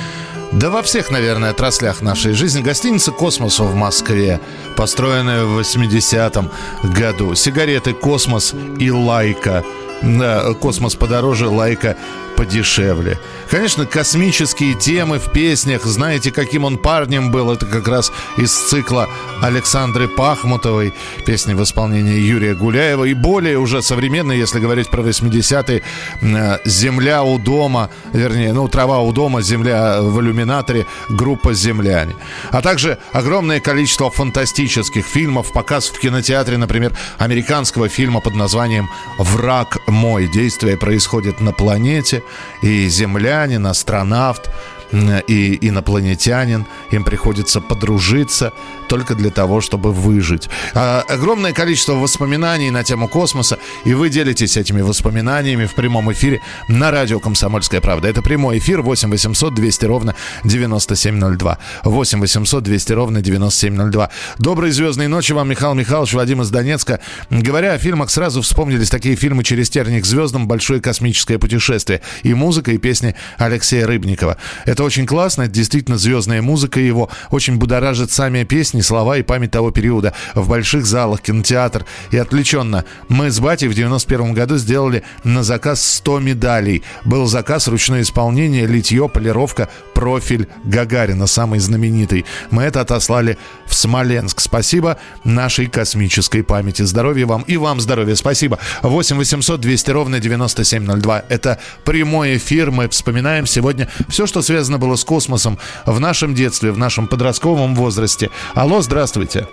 да 0.51 0.69
во 0.69 0.81
всех, 0.81 1.09
наверное, 1.09 1.51
отраслях 1.51 2.01
нашей 2.01 2.33
жизни. 2.33 2.61
Гостиница 2.61 3.13
«Космос» 3.13 3.59
в 3.59 3.73
Москве, 3.75 4.41
построенная 4.75 5.45
в 5.45 5.57
80-м 5.57 6.51
году. 6.83 7.33
Сигареты 7.33 7.93
«Космос» 7.93 8.53
и 8.77 8.91
«Лайка». 8.91 9.63
Да, 10.01 10.53
«Космос» 10.55 10.95
подороже, 10.95 11.47
«Лайка» 11.47 11.95
подешевле. 12.35 13.19
Конечно, 13.49 13.85
космические 13.85 14.73
темы 14.73 15.19
в 15.19 15.31
песнях. 15.31 15.83
Знаете, 15.83 16.31
каким 16.31 16.65
он 16.65 16.77
парнем 16.77 17.31
был? 17.31 17.51
Это 17.51 17.65
как 17.65 17.87
раз 17.87 18.11
из 18.37 18.51
цикла 18.51 19.09
Александры 19.41 20.07
Пахмутовой. 20.07 20.93
Песни 21.25 21.53
в 21.53 21.63
исполнении 21.63 22.19
Юрия 22.19 22.53
Гуляева. 22.53 23.05
И 23.05 23.13
более 23.13 23.57
уже 23.57 23.81
современные, 23.81 24.39
если 24.39 24.59
говорить 24.59 24.89
про 24.89 25.01
80-е, 25.01 25.81
э, 26.21 26.57
«Земля 26.65 27.23
у 27.23 27.37
дома», 27.39 27.89
вернее, 28.13 28.53
ну, 28.53 28.67
«Трава 28.67 28.99
у 28.99 29.11
дома», 29.11 29.41
«Земля 29.41 30.01
в 30.01 30.19
иллюминаторе», 30.19 30.85
группа 31.09 31.53
«Земляне». 31.53 32.15
А 32.51 32.61
также 32.61 32.97
огромное 33.13 33.59
количество 33.59 34.09
фантастических 34.09 35.05
фильмов. 35.05 35.51
Показ 35.53 35.89
в 35.89 35.99
кинотеатре, 35.99 36.57
например, 36.57 36.93
американского 37.17 37.89
фильма 37.89 38.19
под 38.19 38.35
названием 38.35 38.89
«Враг 39.17 39.77
мой». 39.87 40.27
Действие 40.27 40.77
происходит 40.77 41.39
на 41.41 41.51
планете 41.51 42.23
и 42.61 42.87
землянин, 42.87 43.65
астронавт, 43.67 44.49
и 44.91 45.57
инопланетянин, 45.61 46.65
им 46.91 47.03
приходится 47.03 47.61
подружиться 47.61 48.53
только 48.87 49.15
для 49.15 49.29
того, 49.29 49.61
чтобы 49.61 49.91
выжить. 49.91 50.49
А, 50.73 51.03
огромное 51.07 51.53
количество 51.53 51.93
воспоминаний 51.93 52.71
на 52.71 52.83
тему 52.83 53.07
космоса, 53.07 53.57
и 53.83 53.93
вы 53.93 54.09
делитесь 54.09 54.57
этими 54.57 54.81
воспоминаниями 54.81 55.65
в 55.65 55.75
прямом 55.75 56.11
эфире 56.11 56.41
на 56.67 56.91
радио 56.91 57.19
«Комсомольская 57.19 57.81
правда». 57.81 58.07
Это 58.07 58.21
прямой 58.21 58.59
эфир 58.59 58.81
8 58.81 59.09
800 59.09 59.53
200 59.53 59.85
ровно 59.85 60.15
9702. 60.43 61.57
8 61.83 62.19
800 62.19 62.63
200 62.63 62.93
ровно 62.93 63.21
9702. 63.21 64.09
Доброй 64.37 64.71
звездной 64.71 65.07
ночи 65.07 65.33
вам, 65.33 65.49
Михаил 65.49 65.73
Михайлович, 65.73 66.13
Вадим 66.13 66.41
из 66.41 66.49
Донецка. 66.49 66.99
Говоря 67.29 67.73
о 67.73 67.77
фильмах, 67.77 68.09
сразу 68.09 68.41
вспомнились 68.41 68.89
такие 68.89 69.15
фильмы 69.15 69.43
«Через 69.43 69.69
терник 69.69 70.05
звездам», 70.05 70.47
«Большое 70.47 70.81
космическое 70.81 71.39
путешествие» 71.39 72.01
и 72.23 72.33
музыка, 72.33 72.71
и 72.71 72.77
песни 72.77 73.15
Алексея 73.37 73.87
Рыбникова. 73.87 74.37
Это 74.75 74.83
очень 74.83 75.05
классно, 75.05 75.43
это 75.43 75.53
действительно 75.53 75.97
звездная 75.97 76.41
музыка 76.41 76.81
его, 76.81 77.09
очень 77.31 77.55
будоражит 77.55 78.11
сами 78.11 78.43
песни, 78.43 78.81
слова 78.81 79.15
и 79.15 79.23
память 79.23 79.51
того 79.51 79.71
периода 79.71 80.13
в 80.33 80.49
больших 80.49 80.85
залах, 80.85 81.21
кинотеатр. 81.21 81.85
И 82.11 82.17
отвлеченно, 82.17 82.83
мы 83.07 83.31
с 83.31 83.39
батей 83.39 83.69
в 83.69 83.73
91 83.73 84.33
году 84.33 84.57
сделали 84.57 85.03
на 85.23 85.43
заказ 85.43 85.81
100 85.81 86.19
медалей. 86.19 86.83
Был 87.05 87.25
заказ, 87.25 87.69
ручное 87.69 88.01
исполнение, 88.01 88.65
литье, 88.65 89.07
полировка, 89.07 89.69
профиль 89.93 90.49
Гагарина, 90.65 91.25
самый 91.25 91.59
знаменитый. 91.59 92.25
Мы 92.51 92.63
это 92.63 92.81
отослали 92.81 93.37
в 93.65 93.73
Смоленск. 93.73 94.41
Спасибо 94.41 94.97
нашей 95.23 95.67
космической 95.67 96.43
памяти. 96.43 96.81
Здоровья 96.81 97.25
вам 97.27 97.43
и 97.43 97.55
вам 97.55 97.79
здоровья. 97.79 98.15
Спасибо. 98.15 98.59
8 98.81 99.15
800 99.15 99.61
200 99.61 99.91
ровно 99.91 100.19
9702. 100.19 101.23
Это 101.29 101.59
прямой 101.85 102.35
эфир. 102.35 102.71
Мы 102.71 102.89
вспоминаем 102.89 103.45
сегодня 103.45 103.87
все, 104.09 104.27
что 104.27 104.41
связано 104.41 104.64
связано 104.65 104.79
было 104.79 104.95
с 104.95 105.05
космосом 105.05 105.59
в 105.85 105.99
нашем 105.99 106.33
детстве, 106.33 106.71
в 106.71 106.77
нашем 106.77 107.07
подростковом 107.07 107.75
возрасте. 107.75 108.31
Алло, 108.55 108.81
здравствуйте. 108.81 109.47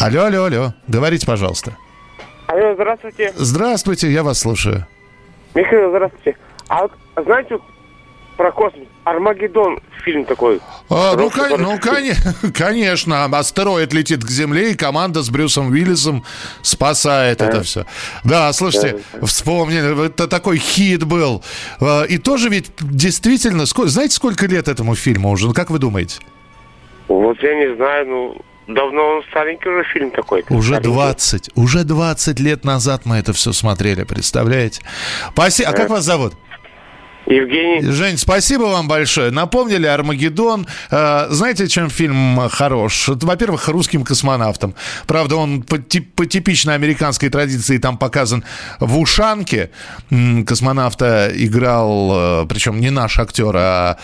Алло, 0.00 0.26
алло, 0.26 0.44
алло. 0.44 0.74
Говорите, 0.86 1.26
пожалуйста. 1.26 1.76
Алло, 2.46 2.74
здравствуйте. 2.74 3.32
Здравствуйте, 3.34 4.12
я 4.12 4.22
вас 4.22 4.38
слушаю. 4.38 4.86
Михаил, 5.54 5.90
здравствуйте. 5.90 6.36
А 6.68 6.82
вот 6.82 6.92
знаете 7.16 7.58
про 8.36 8.52
космос? 8.52 8.86
Армагеддон 9.04 9.80
фильм 10.04 10.24
такой. 10.24 10.60
А, 10.88 11.14
ну, 11.14 11.30
кон- 11.30 11.60
ну 11.60 11.78
кон- 11.78 12.52
конечно, 12.54 13.24
астероид 13.24 13.92
летит 13.92 14.24
к 14.24 14.30
Земле, 14.30 14.72
и 14.72 14.74
команда 14.74 15.22
с 15.22 15.30
Брюсом 15.30 15.70
Уиллисом 15.70 16.24
спасает 16.62 17.38
да. 17.38 17.46
это 17.46 17.62
все. 17.62 17.84
Да, 18.24 18.52
слушайте, 18.52 19.00
да. 19.12 19.26
вспомнили, 19.26 20.06
это 20.06 20.26
такой 20.26 20.58
хит 20.58 21.04
был. 21.04 21.42
А, 21.80 22.04
и 22.04 22.18
тоже 22.18 22.48
ведь 22.48 22.70
действительно, 22.80 23.66
сколько, 23.66 23.90
знаете, 23.90 24.14
сколько 24.14 24.46
лет 24.46 24.68
этому 24.68 24.94
фильму 24.94 25.30
уже? 25.30 25.46
Ну, 25.46 25.52
как 25.52 25.70
вы 25.70 25.78
думаете? 25.78 26.20
Вот 27.08 27.42
я 27.42 27.54
не 27.54 27.76
знаю, 27.76 28.06
ну, 28.06 28.44
Давно 28.66 29.16
он 29.16 29.22
старенький 29.30 29.68
уже 29.68 29.84
фильм 29.92 30.10
такой. 30.10 30.42
Уже 30.48 30.76
старенький. 30.76 30.88
20, 30.88 31.50
уже 31.54 31.84
20 31.84 32.40
лет 32.40 32.64
назад 32.64 33.02
мы 33.04 33.16
это 33.16 33.34
все 33.34 33.52
смотрели, 33.52 34.04
представляете? 34.04 34.80
Спасибо. 35.32 35.68
А 35.68 35.72
как 35.74 35.90
вас 35.90 36.04
зовут? 36.04 36.32
Евгений. 37.26 37.80
Жень, 37.90 38.18
спасибо 38.18 38.64
вам 38.64 38.88
большое. 38.88 39.30
Напомнили 39.30 39.86
Армагеддон. 39.86 40.66
Э, 40.90 41.26
знаете, 41.30 41.68
чем 41.68 41.90
фильм 41.90 42.48
хорош? 42.50 43.08
Во-первых, 43.08 43.68
русским 43.68 44.04
космонавтом. 44.04 44.74
Правда, 45.06 45.36
он 45.36 45.62
по, 45.62 45.78
по 46.16 46.26
типичной 46.26 46.74
американской 46.74 47.28
традиции 47.28 47.78
там 47.78 47.96
показан 47.96 48.44
в 48.80 48.98
ушанке. 48.98 49.70
Космонавта 50.46 51.30
играл, 51.34 52.42
э, 52.42 52.46
причем 52.48 52.80
не 52.80 52.90
наш 52.90 53.18
актер, 53.18 53.54
а 53.56 53.98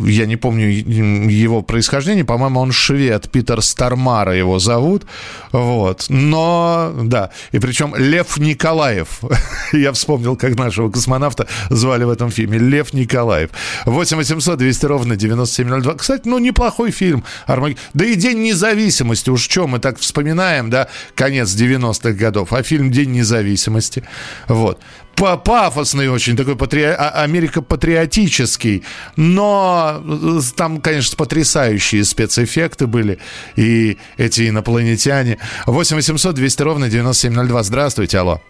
я 0.00 0.26
не 0.26 0.36
помню 0.36 0.68
его 0.68 1.62
происхождение, 1.62 2.24
по-моему, 2.24 2.60
он 2.60 2.72
швед, 2.72 3.30
Питер 3.30 3.62
Стармара 3.62 4.34
его 4.34 4.58
зовут, 4.58 5.04
вот, 5.52 6.06
но, 6.08 6.92
да, 7.02 7.30
и 7.52 7.58
причем 7.58 7.94
Лев 7.96 8.38
Николаев, 8.38 9.20
я 9.72 9.92
вспомнил, 9.92 10.36
как 10.36 10.56
нашего 10.56 10.90
космонавта 10.90 11.46
звали 11.70 12.04
в 12.04 12.10
этом 12.10 12.30
фильме, 12.30 12.58
Лев 12.58 12.92
Николаев. 12.92 13.50
8 13.86 14.16
800 14.16 14.58
200 14.58 14.86
ровно 14.86 15.16
9702. 15.16 15.94
Кстати, 15.94 16.22
ну, 16.26 16.38
неплохой 16.38 16.90
фильм, 16.90 17.24
Армаг... 17.46 17.76
да 17.94 18.04
и 18.04 18.14
День 18.14 18.42
независимости, 18.42 19.30
уж 19.30 19.42
что 19.42 19.66
мы 19.66 19.78
так 19.78 19.98
вспоминаем, 19.98 20.70
да, 20.70 20.88
конец 21.14 21.50
90-х 21.50 22.12
годов, 22.12 22.52
а 22.52 22.62
фильм 22.62 22.90
День 22.90 23.12
независимости, 23.12 24.04
вот 24.48 24.80
пафосный 25.20 26.08
очень, 26.08 26.36
такой 26.36 26.56
патри... 26.56 26.82
А, 26.82 27.22
Америка 27.22 27.62
патриотический, 27.62 28.84
но 29.16 30.02
э, 30.02 30.40
там, 30.56 30.80
конечно, 30.80 31.16
потрясающие 31.16 32.04
спецэффекты 32.04 32.86
были, 32.86 33.18
и 33.56 33.98
эти 34.16 34.48
инопланетяне. 34.48 35.38
8 35.66 35.96
800 35.96 36.34
200 36.34 36.62
ровно 36.62 36.88
9702. 36.88 37.62
Здравствуйте, 37.62 38.18
алло. 38.18 38.40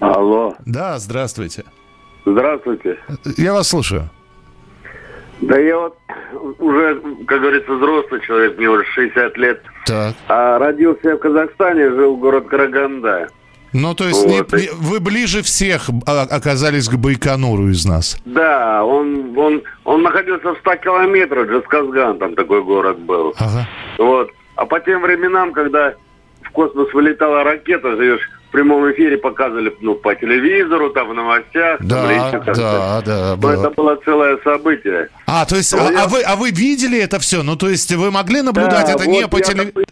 Алло. 0.00 0.54
Да, 0.66 0.98
здравствуйте. 0.98 1.64
Здравствуйте. 2.24 2.98
Я 3.36 3.52
вас 3.52 3.68
слушаю. 3.68 4.10
Да 5.40 5.58
я 5.58 5.76
вот 5.76 5.98
уже, 6.60 7.00
как 7.26 7.40
говорится, 7.40 7.72
взрослый 7.72 8.20
человек, 8.20 8.56
мне 8.58 8.68
уже 8.68 8.84
60 8.84 9.36
лет. 9.38 9.62
Так. 9.86 10.14
А 10.28 10.58
родился 10.58 11.00
я 11.08 11.16
в 11.16 11.18
Казахстане, 11.18 11.90
жил 11.90 12.16
в 12.16 12.20
город 12.20 12.46
Караганда. 12.48 13.28
Ну, 13.72 13.94
то 13.94 14.06
есть 14.06 14.24
вот. 14.24 14.52
не, 14.52 14.68
вы 14.72 15.00
ближе 15.00 15.42
всех 15.42 15.88
оказались 16.06 16.88
к 16.88 16.94
Байконуру 16.94 17.68
из 17.70 17.84
нас. 17.86 18.18
Да, 18.24 18.84
он, 18.84 19.36
он, 19.36 19.62
он 19.84 20.02
находился 20.02 20.52
в 20.54 20.58
100 20.58 20.76
километрах, 20.76 21.48
Джасказган, 21.48 22.18
там 22.18 22.34
такой 22.34 22.62
город 22.62 22.98
был. 22.98 23.34
Ага. 23.38 23.68
Вот. 23.98 24.30
А 24.56 24.66
по 24.66 24.78
тем 24.80 25.02
временам, 25.02 25.52
когда 25.52 25.94
в 26.42 26.50
космос 26.50 26.92
вылетала 26.92 27.44
ракета, 27.44 27.96
живешь 27.96 28.28
в 28.48 28.52
прямом 28.52 28.90
эфире 28.92 29.16
показывали 29.16 29.74
ну, 29.80 29.94
по 29.94 30.14
телевизору, 30.14 30.90
там 30.90 31.08
в 31.08 31.14
новостях. 31.14 31.80
Да, 31.80 32.30
там, 32.30 32.54
да, 32.54 33.00
да. 33.00 33.36
Но 33.40 33.50
это 33.50 33.70
было 33.70 33.96
целое 34.04 34.36
событие. 34.44 35.08
А, 35.26 35.46
то 35.46 35.56
есть, 35.56 35.72
а, 35.72 35.90
я... 35.90 36.04
а, 36.04 36.06
вы, 36.06 36.20
а 36.20 36.36
вы 36.36 36.50
видели 36.50 36.98
это 37.00 37.18
все? 37.18 37.42
Ну, 37.42 37.56
то 37.56 37.70
есть 37.70 37.90
вы 37.94 38.10
могли 38.10 38.42
наблюдать 38.42 38.86
да, 38.86 38.92
это 38.92 39.04
вот 39.04 39.06
не 39.06 39.26
по 39.26 39.40
телевизору? 39.40 39.86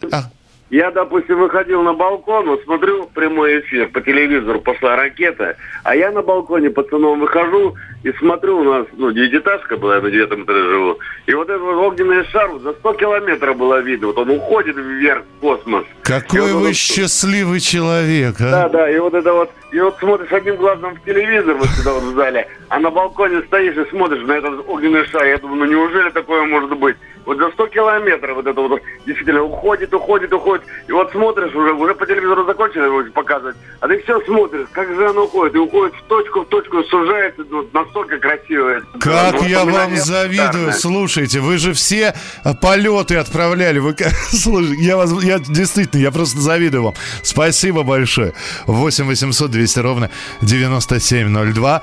Я, 0.71 0.93
допустим, 0.93 1.41
выходил 1.41 1.83
на 1.83 1.95
балкон, 1.95 2.47
вот 2.47 2.63
смотрю 2.63 3.07
прямой 3.13 3.59
эфир, 3.61 3.89
по 3.89 4.01
телевизору 4.01 4.61
пошла 4.61 4.95
ракета, 4.95 5.57
а 5.83 5.97
я 5.97 6.13
на 6.13 6.23
балконе 6.23 6.71
пацаном 6.71 7.19
выхожу 7.19 7.75
и 8.05 8.13
смотрю, 8.13 8.61
у 8.61 8.65
нас, 8.65 8.87
ну, 8.97 9.11
девятиэтажка 9.11 9.77
была, 9.77 9.97
я 9.97 10.01
на 10.01 10.11
девятом 10.11 10.45
этаже 10.45 10.63
живу, 10.71 10.99
и 11.27 11.35
вот 11.35 11.51
этот 11.51 11.63
вот 11.63 11.75
огненный 11.75 12.25
шар 12.27 12.51
за 12.61 12.73
100 12.73 12.93
километров 12.95 13.57
было 13.57 13.81
видно, 13.81 14.09
вот 14.09 14.19
он 14.19 14.31
уходит 14.31 14.77
вверх 14.77 15.25
в 15.39 15.41
космос. 15.41 15.85
Какой 16.03 16.53
вот 16.53 16.61
вы 16.61 16.69
он... 16.69 16.73
счастливый 16.73 17.59
человек, 17.59 18.37
а? 18.39 18.51
Да, 18.51 18.69
да, 18.69 18.91
и 18.91 18.99
вот 19.01 19.15
это 19.15 19.33
вот, 19.33 19.51
и 19.73 19.81
вот 19.81 19.97
смотришь 19.99 20.33
одним 20.33 20.57
глазом 20.57 20.95
в 20.95 21.05
телевизор 21.05 21.55
вот 21.55 21.69
сюда 21.69 21.93
вот 21.95 22.03
в 22.03 22.15
зале, 22.15 22.49
а 22.69 22.79
на 22.79 22.91
балконе 22.91 23.43
стоишь 23.43 23.77
и 23.77 23.91
смотришь 23.91 24.27
на 24.27 24.33
этот 24.33 24.69
огненный 24.69 25.05
шар, 25.07 25.25
я 25.25 25.39
думаю, 25.39 25.61
ну 25.61 25.65
неужели 25.67 26.11
такое 26.11 26.45
может 26.45 26.77
быть? 26.79 26.97
Вот 27.27 27.39
за 27.39 27.51
100 27.51 27.67
километров 27.69 28.37
вот 28.37 28.47
это 28.47 28.61
вот 28.61 28.81
действительно 29.07 29.43
уходит, 29.43 29.93
уходит, 29.93 30.33
уходит. 30.33 30.65
И 30.89 30.93
вот 30.93 31.13
смотришь 31.13 31.55
уже, 31.55 31.73
уже 31.75 31.95
по 31.95 32.07
телевизору 32.07 32.45
закончили 32.45 33.09
показывать, 33.11 33.57
а 33.81 33.89
ты 33.89 34.03
все 34.03 34.21
смотришь, 34.23 34.67
как 34.73 34.89
же 34.89 35.09
оно 35.09 35.25
уходит. 35.25 35.55
И 35.55 35.59
уходит 35.59 35.95
в 35.95 36.03
точку, 36.09 36.41
в 36.41 36.47
точку, 36.47 36.83
сужается, 36.85 37.45
ну, 37.49 37.69
настолько 37.73 38.19
красиво. 38.19 38.81
Как 39.01 39.35
вот, 39.35 39.47
я 39.47 39.65
вам 39.65 39.97
завидую. 39.97 40.73
Слушайте, 40.73 41.41
вы 41.41 41.59
же 41.59 41.73
все 41.73 42.15
э, 42.45 42.55
полеты 42.61 43.17
отправляли. 43.17 43.79
Вы, 43.79 43.95
слушай, 44.31 44.77
я, 44.79 44.97
вас, 44.97 45.13
я 45.23 45.39
действительно, 45.39 46.01
я 46.01 46.11
просто 46.11 46.41
завидую 46.41 46.85
вам. 46.85 46.95
Спасибо 47.23 47.83
большое. 47.83 48.33
8 48.67 49.05
800 49.05 49.51
200 49.61 49.79
ровно 49.81 50.11
9702. 50.41 51.83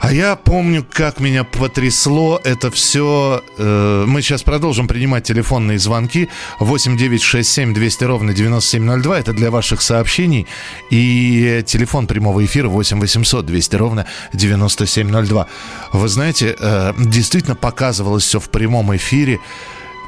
А 0.00 0.12
я 0.12 0.36
помню, 0.36 0.86
как 0.88 1.18
меня 1.18 1.44
потрясло 1.44 2.40
это 2.44 2.70
все. 2.70 3.42
Э, 3.56 4.04
мы 4.06 4.22
сейчас 4.22 4.42
продолжим 4.42 4.86
принимать 4.86 5.24
телефонные 5.24 5.78
звонки. 5.78 6.28
8 6.60 6.96
9 6.96 7.22
6 7.22 7.50
7 7.50 7.74
200 7.74 8.04
ровно 8.04 8.32
9702. 8.34 9.18
Это 9.18 9.32
для 9.32 9.50
ваших 9.50 9.80
сообщений. 9.82 10.46
И 10.90 11.64
телефон 11.66 12.06
прямого 12.06 12.44
эфира 12.44 12.68
8 12.68 13.00
800 13.00 13.46
200 13.46 13.76
ровно 13.76 14.06
9702. 14.34 15.46
Вы 15.92 16.08
знаете, 16.08 16.54
э, 16.58 16.92
действительно 16.98 17.56
показывалось 17.56 18.24
все 18.24 18.38
в 18.38 18.50
прямом 18.50 18.94
эфире. 18.94 19.40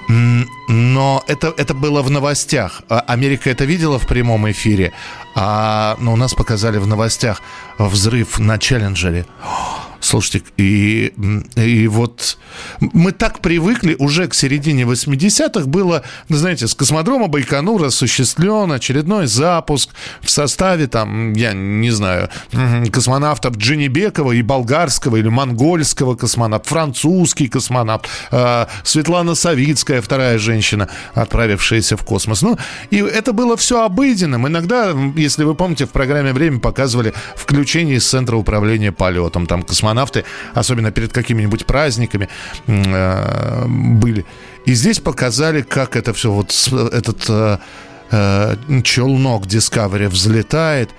Но 0.08 1.22
это, 1.26 1.52
это 1.56 1.74
было 1.74 2.02
в 2.02 2.10
новостях. 2.10 2.82
А 2.88 3.00
Америка 3.00 3.50
это 3.50 3.64
видела 3.64 3.98
в 3.98 4.06
прямом 4.06 4.50
эфире, 4.50 4.92
а 5.34 5.96
ну, 6.00 6.12
у 6.12 6.16
нас 6.16 6.34
показали 6.34 6.78
в 6.78 6.86
новостях 6.86 7.42
взрыв 7.78 8.38
на 8.38 8.58
Челленджере. 8.58 9.26
Слушайте, 10.00 10.44
и, 10.56 11.12
и 11.56 11.88
вот 11.88 12.38
мы 12.80 13.12
так 13.12 13.40
привыкли 13.40 13.96
уже 13.98 14.28
к 14.28 14.34
середине 14.34 14.82
80-х 14.82 15.66
было, 15.66 16.02
ну, 16.28 16.36
знаете, 16.36 16.66
с 16.66 16.74
космодрома 16.74 17.28
Байконур 17.28 17.84
осуществлен 17.84 18.72
очередной 18.72 19.26
запуск 19.26 19.90
в 20.20 20.30
составе, 20.30 20.86
там, 20.86 21.32
я 21.32 21.52
не 21.54 21.90
знаю, 21.90 22.28
космонавтов 22.92 23.56
Джинибекова 23.56 24.32
и 24.32 24.42
болгарского 24.42 25.16
или 25.16 25.28
монгольского 25.28 26.14
космонавта, 26.14 26.68
французский 26.68 27.48
космонавт, 27.48 28.08
э, 28.30 28.66
Светлана 28.84 29.34
Савицкая, 29.34 30.02
вторая 30.02 30.38
женщина, 30.38 30.88
отправившаяся 31.14 31.96
в 31.96 32.04
космос. 32.04 32.42
Ну, 32.42 32.58
и 32.90 32.98
это 32.98 33.32
было 33.32 33.56
все 33.56 33.84
обыденным. 33.84 34.46
Иногда, 34.46 34.94
если 35.16 35.44
вы 35.44 35.54
помните, 35.54 35.86
в 35.86 35.90
программе 35.90 36.32
«Время» 36.32 36.60
показывали 36.60 37.14
включение 37.34 37.96
из 37.96 38.06
Центра 38.08 38.36
управления 38.36 38.92
полетом, 38.92 39.46
там, 39.46 39.62
космонавт 39.62 39.85
космонавты, 39.86 40.24
особенно 40.54 40.90
перед 40.90 41.12
какими-нибудь 41.12 41.66
праздниками 41.66 42.28
э, 42.66 43.66
были. 43.68 44.24
И 44.66 44.74
здесь 44.74 44.98
показали, 44.98 45.62
как 45.62 45.96
это 45.96 46.12
все, 46.12 46.30
вот 46.30 46.52
этот 46.92 47.24
э, 47.28 47.58
э, 48.10 48.56
челнок 48.82 49.46
Discovery 49.46 50.08
взлетает, 50.08 50.90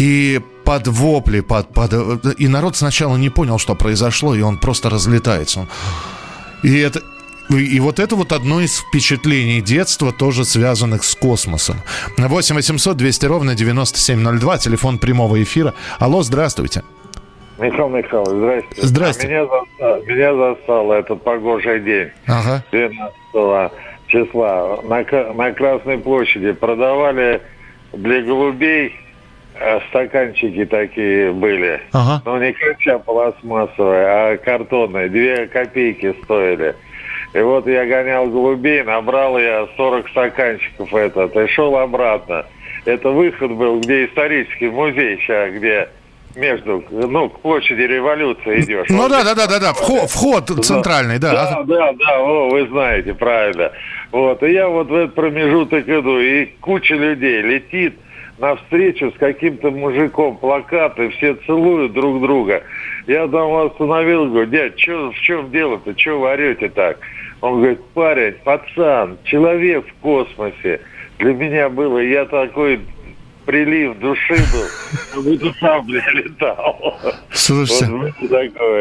и 0.00 0.40
под 0.64 0.88
вопли, 0.88 1.40
под, 1.40 1.74
под, 1.74 2.40
и 2.40 2.48
народ 2.48 2.76
сначала 2.76 3.18
не 3.18 3.30
понял, 3.30 3.58
что 3.58 3.74
произошло, 3.74 4.34
и 4.34 4.42
он 4.42 4.58
просто 4.58 4.90
разлетается. 4.90 5.66
И 6.64 6.78
это, 6.78 7.00
и 7.50 7.80
вот 7.80 7.98
это 7.98 8.16
вот 8.16 8.32
одно 8.32 8.60
из 8.60 8.78
впечатлений 8.78 9.60
детства, 9.60 10.12
тоже 10.12 10.44
связанных 10.44 11.04
с 11.04 11.14
космосом. 11.14 11.76
8 12.16 12.54
800 12.54 12.96
200 12.96 13.26
ровно 13.26 13.54
9702, 13.54 14.58
телефон 14.58 14.98
прямого 14.98 15.36
эфира. 15.36 15.74
Алло, 15.98 16.22
здравствуйте. 16.22 16.82
Михаил 17.62 17.88
Михайлович, 17.88 18.64
здрасте. 18.66 18.86
Здрасте. 18.86 19.28
Меня, 19.28 19.46
застал, 19.46 20.02
меня 20.02 20.34
застал 20.34 20.92
этот 20.92 21.22
погожий 21.22 21.80
день. 21.80 22.10
Ага. 22.26 22.64
12 22.72 23.72
числа. 24.08 24.80
На, 24.82 25.04
на 25.32 25.52
Красной 25.52 25.98
площади 25.98 26.52
продавали 26.52 27.40
для 27.92 28.22
голубей 28.22 28.96
э, 29.54 29.78
стаканчики 29.88 30.64
такие 30.64 31.32
были. 31.32 31.80
Ага. 31.92 32.20
Но 32.24 32.38
не 32.38 32.52
кача 32.52 32.98
пластмассовые, 32.98 34.06
а 34.06 34.36
картонные. 34.38 35.08
Две 35.08 35.46
копейки 35.46 36.16
стоили. 36.24 36.74
И 37.32 37.40
вот 37.40 37.66
я 37.68 37.86
гонял 37.86 38.26
голубей, 38.26 38.82
набрал 38.82 39.38
я 39.38 39.68
40 39.76 40.08
стаканчиков 40.08 40.92
этот 40.92 41.34
и 41.36 41.46
шел 41.46 41.76
обратно. 41.76 42.44
Это 42.84 43.10
выход 43.10 43.52
был, 43.52 43.78
где 43.78 44.06
исторический 44.06 44.68
музей 44.68 45.16
сейчас, 45.18 45.52
где 45.52 45.88
между, 46.34 46.84
ну, 46.90 47.28
к 47.28 47.40
площади 47.40 47.82
революции 47.82 48.60
идешь. 48.60 48.86
Ну 48.88 49.02
вот. 49.02 49.10
да, 49.10 49.24
да, 49.24 49.34
да, 49.34 49.46
да, 49.46 49.58
да, 49.58 49.72
вход, 49.72 50.10
вход 50.10 50.48
центральный, 50.64 51.18
да. 51.18 51.32
Да, 51.32 51.62
да, 51.64 51.92
да, 51.92 52.20
о, 52.20 52.50
вы 52.50 52.66
знаете, 52.68 53.14
правильно. 53.14 53.72
Вот, 54.10 54.42
и 54.42 54.52
я 54.52 54.68
вот 54.68 54.88
в 54.88 54.94
этот 54.94 55.14
промежуток 55.14 55.88
иду, 55.88 56.18
и 56.20 56.46
куча 56.60 56.94
людей 56.94 57.42
летит 57.42 57.94
навстречу 58.38 59.12
с 59.12 59.18
каким-то 59.18 59.70
мужиком, 59.70 60.36
плакаты, 60.36 61.10
все 61.10 61.34
целуют 61.46 61.92
друг 61.92 62.20
друга. 62.20 62.62
Я 63.06 63.28
там 63.28 63.54
остановил, 63.54 64.26
говорю, 64.26 64.46
дядь, 64.46 64.76
чё, 64.76 65.10
в 65.10 65.20
чем 65.20 65.50
дело-то, 65.50 65.98
что 65.98 66.18
вы 66.18 66.30
орете 66.30 66.68
так? 66.68 66.98
Он 67.40 67.58
говорит, 67.58 67.80
парень, 67.94 68.34
пацан, 68.44 69.18
человек 69.24 69.84
в 69.86 69.94
космосе. 70.02 70.80
Для 71.18 71.34
меня 71.34 71.68
было, 71.68 71.98
я 71.98 72.24
такой 72.24 72.80
прилив 73.44 73.98
души 73.98 74.36
был, 74.52 74.66
как 75.12 75.22
будто 75.22 75.54
сам, 75.60 75.86
бля, 75.86 76.02
летал. 76.12 76.98
Слушайте, 77.32 77.86
вот 77.86 78.12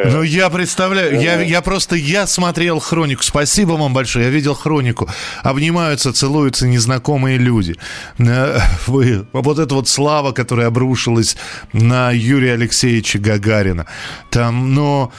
ну 0.06 0.24
я 0.24 0.50
представляю, 0.50 1.19
я, 1.19 1.41
я 1.41 1.62
просто, 1.62 1.95
я 1.95 2.28
смотрел 2.28 2.80
хронику, 2.80 3.24
спасибо 3.24 3.74
вам 3.74 3.93
большое, 3.93 4.26
я 4.26 4.32
видел 4.32 4.54
хронику, 4.54 5.10
обнимаются, 5.43 6.13
целуются 6.13 6.67
незнакомые 6.67 7.38
люди. 7.38 7.76
Э, 8.19 8.60
вы, 8.88 9.26
вот 9.34 9.60
эта 9.60 9.76
вот 9.76 9.88
слава, 9.88 10.32
которая 10.32 10.67
обрушилась 10.67 11.38
на 11.74 12.12
Юрия 12.12 12.54
Алексеевича 12.54 13.19
Гагарина, 13.19 13.88
там, 14.30 14.74
но... 14.74 14.82
Ну, 14.82 15.12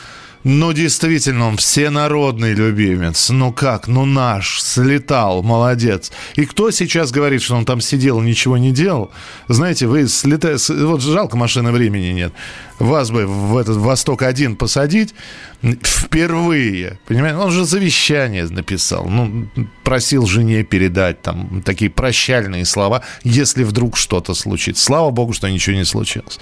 действительно, 0.73 1.49
он 1.49 1.57
всенародный 1.57 2.53
любимец. 2.53 3.31
Ну 3.31 3.53
как, 3.53 3.87
ну 3.87 4.05
наш, 4.05 4.61
слетал, 4.61 5.43
молодец. 5.43 6.11
И 6.35 6.47
кто 6.47 6.73
сейчас 6.73 7.13
говорит, 7.13 7.43
что 7.43 7.55
он 7.55 7.65
там 7.65 7.81
сидел 7.81 8.21
и 8.21 8.25
ничего 8.25 8.57
не 8.57 8.73
делал? 8.73 9.13
Знаете, 9.49 9.87
вы 9.87 10.09
слетаете... 10.09 10.75
Вот 10.75 11.01
жалко, 11.01 11.37
машины 11.37 11.71
времени 11.71 12.09
нет. 12.09 12.33
Вас 12.81 13.13
бы 13.13 13.27
в 13.27 13.57
этот 13.57 13.77
Восток-1 13.77 14.57
посадить 14.57 15.15
впервые. 15.63 16.99
Понимаете? 17.07 17.39
Он 17.39 17.53
же 17.53 17.65
завещание 17.65 18.45
написал. 18.47 19.07
Ну, 19.07 19.49
просил 19.85 20.27
жене 20.27 20.65
передать 20.65 21.23
там 21.23 21.63
такие 21.65 21.91
прощальные 21.91 22.65
слова, 22.65 23.03
если 23.23 23.63
вдруг 23.63 23.97
что-то 23.97 24.35
случится. 24.35 24.85
Слава 24.85 25.11
богу, 25.11 25.33
что 25.33 25.49
ничего 25.49 25.77
не 25.77 25.85
случилось 25.85 26.41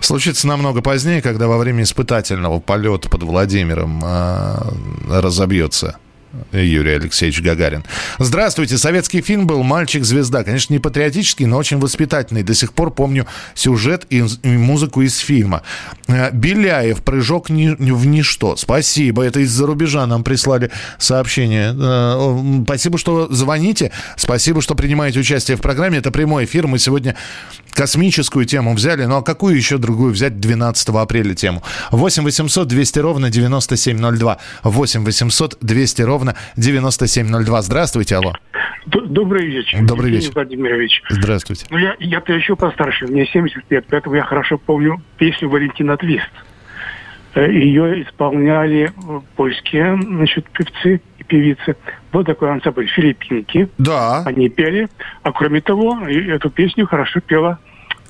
случится 0.00 0.46
намного 0.46 0.82
позднее, 0.82 1.22
когда 1.22 1.48
во 1.48 1.58
время 1.58 1.82
испытательного 1.82 2.60
полета 2.60 3.08
под 3.08 3.22
Владимиром 3.22 4.02
э, 4.04 5.20
разобьется 5.20 5.98
Юрий 6.52 6.92
Алексеевич 6.92 7.40
Гагарин. 7.40 7.84
Здравствуйте. 8.18 8.76
Советский 8.78 9.22
фильм 9.22 9.46
был 9.46 9.62
«Мальчик-звезда». 9.62 10.44
Конечно, 10.44 10.72
не 10.72 10.78
патриотический, 10.78 11.46
но 11.46 11.56
очень 11.56 11.78
воспитательный. 11.78 12.42
До 12.42 12.54
сих 12.54 12.72
пор 12.72 12.90
помню 12.90 13.26
сюжет 13.54 14.06
и 14.10 14.24
музыку 14.42 15.02
из 15.02 15.16
фильма. 15.18 15.62
Э, 16.06 16.30
Беляев. 16.32 17.02
Прыжок 17.02 17.48
ни, 17.50 17.68
в 17.68 18.06
ничто. 18.06 18.56
Спасибо. 18.56 19.22
Это 19.22 19.40
из-за 19.40 19.66
рубежа 19.66 20.06
нам 20.06 20.22
прислали 20.22 20.70
сообщение. 20.98 21.74
Э, 21.78 22.62
спасибо, 22.64 22.98
что 22.98 23.28
звоните. 23.32 23.90
Спасибо, 24.16 24.60
что 24.60 24.74
принимаете 24.74 25.20
участие 25.20 25.56
в 25.56 25.60
программе. 25.60 25.98
Это 25.98 26.10
прямой 26.10 26.44
эфир. 26.44 26.66
Мы 26.66 26.78
сегодня 26.78 27.16
космическую 27.72 28.44
тему 28.44 28.74
взяли. 28.74 29.04
Ну 29.04 29.16
а 29.16 29.22
какую 29.22 29.56
еще 29.56 29.78
другую 29.78 30.12
взять 30.12 30.40
12 30.40 30.88
апреля 30.90 31.34
тему? 31.34 31.62
8 31.90 32.22
800 32.22 32.68
200 32.68 32.98
ровно 32.98 33.30
9702. 33.30 34.38
8 34.64 35.04
800 35.04 35.58
200 35.60 36.02
ровно 36.02 36.17
ровно 36.18 36.34
9702. 36.56 37.62
Здравствуйте, 37.62 38.16
алло. 38.16 38.32
Добрый 38.86 39.46
вечер. 39.46 39.78
Добрый 39.82 40.10
вечер. 40.10 40.32
Владимирович. 40.34 41.02
Здравствуйте. 41.08 41.66
Ну, 41.70 41.78
я, 41.78 41.94
я-то 42.00 42.32
еще 42.32 42.56
постарше, 42.56 43.06
мне 43.06 43.26
70 43.26 43.70
лет, 43.70 43.84
поэтому 43.88 44.16
я 44.16 44.22
хорошо 44.24 44.58
помню 44.58 45.00
песню 45.18 45.48
Валентина 45.48 45.96
Твист. 45.96 46.30
Э, 47.34 47.50
Ее 47.50 48.02
исполняли 48.02 48.90
э, 48.90 49.20
польские 49.36 50.00
значит, 50.02 50.48
певцы 50.50 51.00
и 51.18 51.24
певицы. 51.24 51.76
Вот 52.12 52.26
такой 52.26 52.50
ансамбль 52.50 52.88
«Филиппинки». 52.88 53.68
Да. 53.78 54.22
Они 54.24 54.48
пели. 54.48 54.88
А 55.22 55.32
кроме 55.32 55.60
того, 55.60 55.98
эту 56.08 56.50
песню 56.50 56.86
хорошо 56.86 57.20
пела 57.20 57.58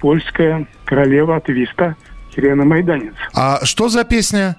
польская 0.01 0.66
королева 0.85 1.40
Твиста 1.40 1.97
Елена 2.37 2.64
Майданец. 2.64 3.14
А 3.35 3.64
что 3.64 3.88
за 3.88 4.05
песня? 4.05 4.57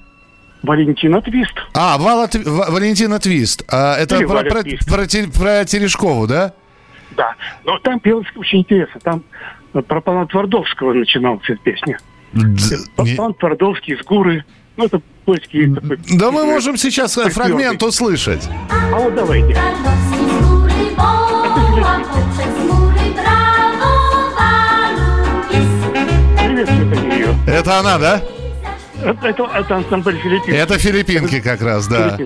Валентина 0.63 1.21
Твист. 1.21 1.53
А, 1.73 1.97
Вала, 1.97 2.29
Валентина 2.33 3.19
Твист. 3.19 3.63
А, 3.69 3.95
это 3.97 4.19
про, 4.19 4.43
про, 4.43 4.63
Твист. 4.63 4.87
Про, 4.87 5.05
про, 5.05 5.39
про 5.39 5.65
Терешкову, 5.65 6.27
да? 6.27 6.53
Да. 7.15 7.35
Но 7.65 7.79
там 7.79 7.99
пелось 7.99 8.27
очень 8.35 8.59
интересно. 8.59 8.99
Там 9.01 9.23
э, 9.73 9.81
про 9.81 10.01
пана 10.01 10.27
Твардовского 10.27 10.93
начиналась 10.93 11.49
эта 11.49 11.59
песня. 11.61 11.99
Д... 12.33 13.15
Пан 13.17 13.33
Твардовский 13.33 13.95
из 13.95 14.05
Гуры. 14.05 14.45
Ну, 14.77 14.85
это 14.85 15.01
польский... 15.25 15.73
Такой, 15.73 15.99
да 16.13 16.31
мы 16.31 16.45
можем 16.45 16.77
сейчас 16.77 17.17
э, 17.17 17.29
фрагмент 17.29 17.81
услышать. 17.83 18.47
А 18.69 18.99
вот 18.99 19.15
давайте. 19.15 19.57
Это 27.47 27.79
она, 27.79 27.97
да? 27.97 28.21
Это, 29.03 29.27
это, 29.27 29.49
это 29.53 29.75
ансамбль 29.75 30.15
филиппинки. 30.17 30.51
Это 30.51 30.77
филиппинки 30.77 31.41
как 31.41 31.61
раз, 31.61 31.87
да. 31.87 32.17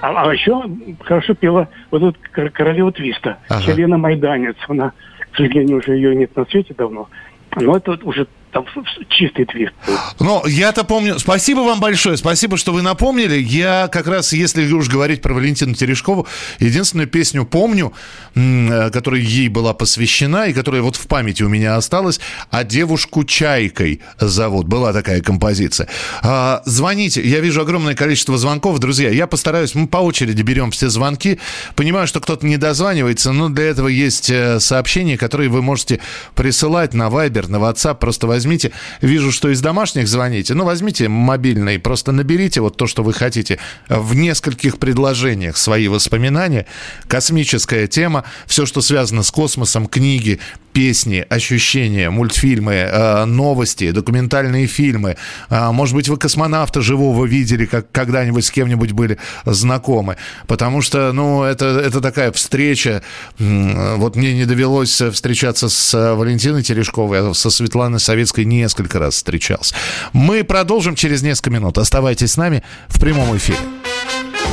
А, 0.00 0.28
а 0.28 0.32
еще 0.32 0.64
хорошо 1.04 1.34
пела 1.34 1.68
вот 1.90 2.16
эта 2.34 2.50
королева 2.50 2.92
Твиста, 2.92 3.38
ага. 3.48 3.70
Елена 3.70 3.98
Майданец. 3.98 4.56
Она, 4.68 4.92
к 5.32 5.36
сожалению, 5.36 5.78
уже 5.78 5.94
ее 5.94 6.14
нет 6.16 6.34
на 6.36 6.44
свете 6.46 6.74
давно. 6.76 7.08
Но 7.56 7.76
это 7.76 7.98
уже 8.02 8.26
там 8.52 8.66
чистый 9.08 9.46
твист. 9.46 9.72
Ну, 10.20 10.46
я-то 10.46 10.84
помню. 10.84 11.18
Спасибо 11.18 11.60
вам 11.60 11.80
большое. 11.80 12.16
Спасибо, 12.16 12.56
что 12.56 12.72
вы 12.72 12.82
напомнили. 12.82 13.38
Я 13.38 13.88
как 13.90 14.06
раз, 14.06 14.32
если 14.32 14.70
уж 14.70 14.88
говорить 14.88 15.22
про 15.22 15.32
Валентину 15.32 15.74
Терешкову, 15.74 16.26
единственную 16.58 17.08
песню 17.08 17.46
помню, 17.46 17.92
э, 18.34 18.90
которая 18.90 19.22
ей 19.22 19.48
была 19.48 19.72
посвящена 19.72 20.48
и 20.48 20.52
которая 20.52 20.82
вот 20.82 20.96
в 20.96 21.06
памяти 21.06 21.42
у 21.42 21.48
меня 21.48 21.76
осталась, 21.76 22.20
а 22.50 22.62
девушку 22.62 23.24
Чайкой 23.24 24.02
зовут. 24.20 24.66
Была 24.68 24.92
такая 24.92 25.22
композиция. 25.22 25.88
А, 26.22 26.62
звоните. 26.66 27.22
Я 27.22 27.40
вижу 27.40 27.62
огромное 27.62 27.94
количество 27.94 28.36
звонков. 28.36 28.78
Друзья, 28.78 29.08
я 29.08 29.26
постараюсь, 29.26 29.74
мы 29.74 29.86
по 29.86 29.98
очереди 29.98 30.42
берем 30.42 30.70
все 30.72 30.90
звонки. 30.90 31.38
Понимаю, 31.74 32.06
что 32.06 32.20
кто-то 32.20 32.46
не 32.46 32.58
дозванивается, 32.58 33.32
но 33.32 33.48
для 33.48 33.64
этого 33.64 33.88
есть 33.88 34.28
э, 34.28 34.60
сообщения, 34.60 35.16
которые 35.16 35.48
вы 35.48 35.62
можете 35.62 36.00
присылать 36.34 36.92
на 36.92 37.08
Viber, 37.08 37.48
на 37.48 37.56
WhatsApp. 37.56 37.94
Просто 37.94 38.26
возьмите 38.26 38.41
возьмите, 38.42 38.72
вижу, 39.00 39.30
что 39.30 39.50
из 39.50 39.60
домашних 39.60 40.08
звоните, 40.08 40.54
ну, 40.54 40.64
возьмите 40.64 41.08
мобильный, 41.08 41.78
просто 41.78 42.10
наберите 42.10 42.60
вот 42.60 42.76
то, 42.76 42.88
что 42.88 43.04
вы 43.04 43.12
хотите, 43.12 43.58
в 43.88 44.16
нескольких 44.16 44.78
предложениях 44.78 45.56
свои 45.56 45.86
воспоминания, 45.86 46.66
космическая 47.06 47.86
тема, 47.86 48.24
все, 48.46 48.66
что 48.66 48.80
связано 48.80 49.22
с 49.22 49.30
космосом, 49.30 49.86
книги, 49.86 50.40
песни, 50.72 51.24
ощущения, 51.28 52.10
мультфильмы, 52.10 52.72
э, 52.72 53.24
новости, 53.24 53.90
документальные 53.90 54.66
фильмы. 54.66 55.16
Э, 55.50 55.70
может 55.70 55.94
быть, 55.94 56.08
вы 56.08 56.16
космонавта 56.16 56.80
живого 56.80 57.24
видели, 57.26 57.66
как 57.66 57.90
когда-нибудь 57.92 58.44
с 58.44 58.50
кем-нибудь 58.50 58.92
были 58.92 59.18
знакомы. 59.44 60.16
Потому 60.46 60.82
что, 60.82 61.12
ну, 61.12 61.42
это, 61.42 61.66
это 61.66 62.00
такая 62.00 62.32
встреча. 62.32 63.02
Вот 63.38 64.16
мне 64.16 64.34
не 64.34 64.44
довелось 64.44 65.00
встречаться 65.00 65.68
с 65.68 66.14
Валентиной 66.14 66.62
Терешковой, 66.62 67.30
а 67.30 67.34
со 67.34 67.50
Светланой 67.50 68.00
Советской 68.00 68.44
несколько 68.44 68.98
раз 68.98 69.14
встречался. 69.14 69.74
Мы 70.12 70.44
продолжим 70.44 70.94
через 70.94 71.22
несколько 71.22 71.50
минут. 71.50 71.78
Оставайтесь 71.78 72.32
с 72.32 72.36
нами 72.36 72.62
в 72.88 73.00
прямом 73.00 73.36
эфире. 73.36 73.58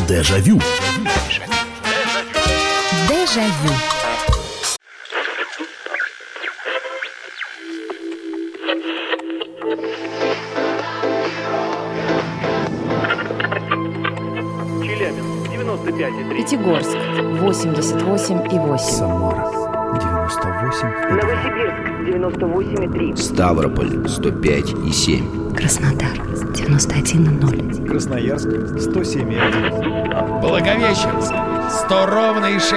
Дежавю. 0.08 0.60
Дежавю. 3.08 3.99
Пятигорск 16.00 16.96
88,8. 16.96 18.78
Самара 18.78 19.44
98. 20.00 20.88
Новосибирск 21.12 21.76
98,3. 22.08 23.18
Ставрополь 23.18 24.06
105,7. 24.06 25.54
Краснодар 25.54 26.18
91,0. 26.54 27.86
Красноярск 27.86 28.48
107,1. 28.48 30.40
Благовещенск 30.40 31.34
100 31.70 32.06
ровно 32.06 32.46
и 32.46 32.60
6 32.60 32.74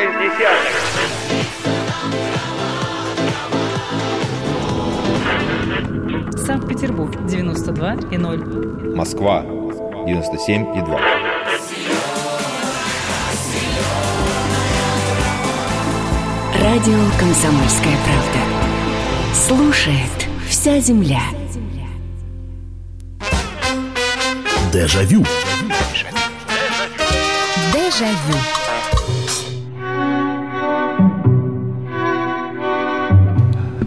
Санкт-Петербург 6.44 7.14
92,0. 7.28 8.96
Москва 8.96 9.44
97,2. 10.08 10.98
Радио 16.60 16.98
«Комсомольская 17.18 17.96
правда». 18.04 19.34
Слушает 19.34 20.28
вся 20.48 20.78
земля. 20.80 21.22
Дежавю. 24.72 25.24
Дежавю. 27.72 28.38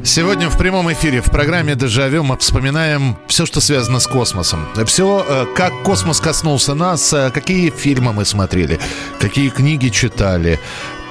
Сегодня 0.04 0.50
в 0.50 0.58
прямом 0.58 0.92
эфире 0.94 1.20
в 1.20 1.26
программе 1.26 1.76
«Дежавю» 1.76 2.24
мы 2.24 2.38
вспоминаем 2.38 3.18
все, 3.28 3.46
что 3.46 3.60
связано 3.60 4.00
с 4.00 4.08
космосом. 4.08 4.66
Все, 4.86 5.26
э, 5.28 5.46
как 5.56 5.74
космос 5.84 6.22
коснулся 6.22 6.74
нас, 6.74 7.12
э, 7.12 7.32
какие 7.32 7.70
фильмы 7.70 8.14
мы 8.14 8.24
смотрели, 8.24 8.80
какие 9.20 9.50
книги 9.50 9.90
читали, 9.90 10.60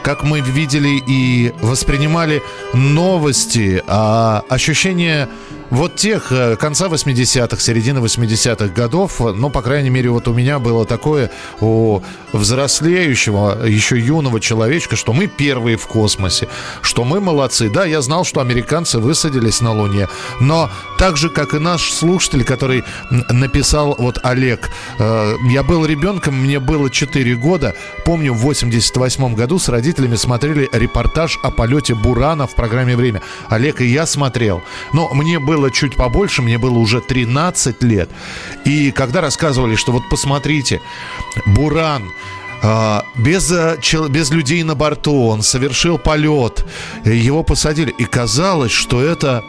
как 0.04 0.22
мы 0.22 0.40
видели 0.40 1.02
и 1.06 1.52
воспринимали 1.62 2.42
новости, 2.74 3.82
а 3.86 4.44
ощущение 4.50 5.28
вот 5.74 5.96
тех 5.96 6.30
э, 6.30 6.56
конца 6.56 6.86
80-х, 6.86 7.60
середины 7.60 7.98
80-х 7.98 8.68
годов, 8.68 9.20
ну, 9.20 9.50
по 9.50 9.60
крайней 9.60 9.90
мере, 9.90 10.10
вот 10.10 10.28
у 10.28 10.32
меня 10.32 10.58
было 10.58 10.86
такое 10.86 11.30
у 11.60 12.00
взрослеющего, 12.32 13.66
еще 13.66 13.98
юного 13.98 14.40
человечка, 14.40 14.96
что 14.96 15.12
мы 15.12 15.26
первые 15.26 15.76
в 15.76 15.86
космосе, 15.86 16.48
что 16.82 17.04
мы 17.04 17.20
молодцы. 17.20 17.68
Да, 17.68 17.84
я 17.84 18.02
знал, 18.02 18.24
что 18.24 18.40
американцы 18.40 18.98
высадились 18.98 19.60
на 19.60 19.72
Луне, 19.72 20.08
но 20.40 20.70
так 20.98 21.16
же, 21.16 21.28
как 21.28 21.54
и 21.54 21.58
наш 21.58 21.92
слушатель, 21.92 22.44
который 22.44 22.84
написал, 23.30 23.96
вот 23.98 24.18
Олег, 24.22 24.70
э, 24.98 25.36
я 25.50 25.62
был 25.62 25.84
ребенком, 25.84 26.34
мне 26.36 26.60
было 26.60 26.88
4 26.88 27.34
года, 27.34 27.74
помню, 28.04 28.32
в 28.32 28.38
88 28.38 29.34
году 29.34 29.58
с 29.58 29.68
родителями 29.68 30.16
смотрели 30.16 30.68
репортаж 30.72 31.38
о 31.42 31.50
полете 31.50 31.94
Бурана 31.94 32.46
в 32.46 32.54
программе 32.54 32.96
«Время». 32.96 33.22
Олег 33.48 33.80
и 33.80 33.86
я 33.86 34.06
смотрел, 34.06 34.62
но 34.92 35.12
мне 35.12 35.38
было 35.38 35.63
чуть 35.70 35.96
побольше, 35.96 36.42
мне 36.42 36.58
было 36.58 36.78
уже 36.78 37.00
13 37.00 37.82
лет. 37.82 38.10
И 38.64 38.90
когда 38.90 39.20
рассказывали, 39.20 39.76
что 39.76 39.92
вот 39.92 40.08
посмотрите, 40.08 40.80
Буран, 41.46 42.10
а, 42.62 43.04
без, 43.16 43.50
э, 43.52 43.76
без 44.08 44.30
людей 44.30 44.62
на 44.62 44.74
борту, 44.74 45.26
он 45.26 45.42
совершил 45.42 45.98
полет, 45.98 46.64
его 47.04 47.42
посадили. 47.42 47.90
И 47.98 48.04
казалось, 48.04 48.72
что 48.72 49.02
это 49.02 49.42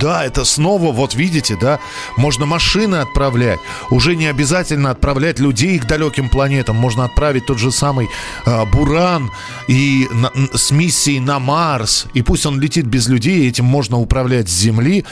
да, 0.00 0.24
это 0.24 0.44
снова, 0.44 0.92
вот 0.92 1.14
видите, 1.14 1.56
да, 1.60 1.80
можно 2.16 2.46
машины 2.46 2.96
отправлять. 2.96 3.60
Уже 3.90 4.16
не 4.16 4.26
обязательно 4.26 4.90
отправлять 4.90 5.38
людей 5.38 5.78
к 5.78 5.86
далеким 5.86 6.28
планетам. 6.28 6.76
Можно 6.76 7.04
отправить 7.04 7.46
тот 7.46 7.58
же 7.58 7.70
самый 7.70 8.08
э, 8.46 8.64
Буран 8.66 9.30
и 9.68 10.08
на, 10.12 10.30
с 10.54 10.70
миссией 10.70 11.20
на 11.20 11.38
Марс. 11.38 12.06
И 12.14 12.22
пусть 12.22 12.46
он 12.46 12.60
летит 12.60 12.86
без 12.86 13.08
людей, 13.08 13.48
этим 13.48 13.64
можно 13.64 13.98
управлять 13.98 14.48
с 14.48 14.52
Земли. 14.52 15.04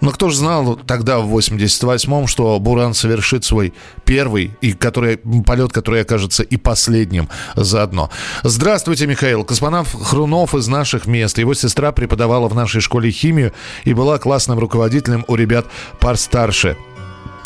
Но 0.00 0.10
кто 0.10 0.30
же 0.30 0.36
знал 0.36 0.76
тогда, 0.86 1.18
в 1.18 1.36
88-м, 1.36 2.26
что 2.26 2.58
Буран 2.58 2.94
совершит 2.94 3.44
свой 3.44 3.72
первый 4.04 4.52
и 4.60 4.72
который, 4.72 5.18
полет, 5.44 5.72
который 5.72 6.02
окажется 6.02 6.42
и 6.42 6.56
последним 6.56 7.28
заодно. 7.56 8.10
Здравствуйте, 8.42 9.06
Михаил. 9.06 9.44
Космонавт 9.44 9.90
Хрунов 10.02 10.54
из 10.54 10.68
наших 10.68 11.06
мест. 11.06 11.38
Его 11.38 11.54
сестра 11.54 11.92
преподавала 11.92 12.48
в 12.48 12.54
нашей 12.54 12.80
школе 12.80 13.10
химию 13.10 13.52
и 13.84 13.92
была 13.92 14.18
классным 14.18 14.58
руководителем 14.58 15.24
у 15.28 15.34
ребят 15.34 15.66
пар 16.00 16.16
старше. 16.16 16.76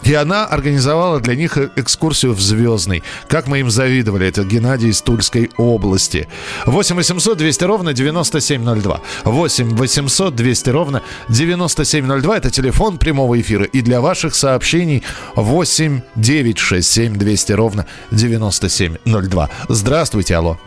И 0.05 0.15
она 0.15 0.47
организовала 0.47 1.21
для 1.21 1.37
них 1.37 1.57
экскурсию 1.77 2.33
в 2.33 2.41
Звездный. 2.41 3.03
Как 3.29 3.47
мы 3.47 3.61
им 3.61 3.71
завидовали. 3.71 4.27
Это 4.27 4.43
Геннадий 4.43 4.91
из 4.91 5.01
Тульской 5.03 5.51
области. 5.57 6.29
8 6.67 6.97
800 6.97 7.39
200 7.39 7.65
ровно 7.65 7.93
9702. 7.93 9.01
8 9.25 9.77
800 9.77 10.35
200 10.35 10.71
ровно 10.71 11.03
9702. 11.29 12.37
Это 12.37 12.51
телефон 12.51 12.99
прямого 12.99 13.41
эфира. 13.41 13.65
И 13.65 13.81
для 13.81 14.01
ваших 14.01 14.35
сообщений 14.35 15.03
8 15.37 16.01
967 16.17 17.17
200 17.17 17.53
ровно 17.53 17.87
9702. 18.11 19.51
Здравствуйте, 19.69 20.37
алло. 20.37 20.59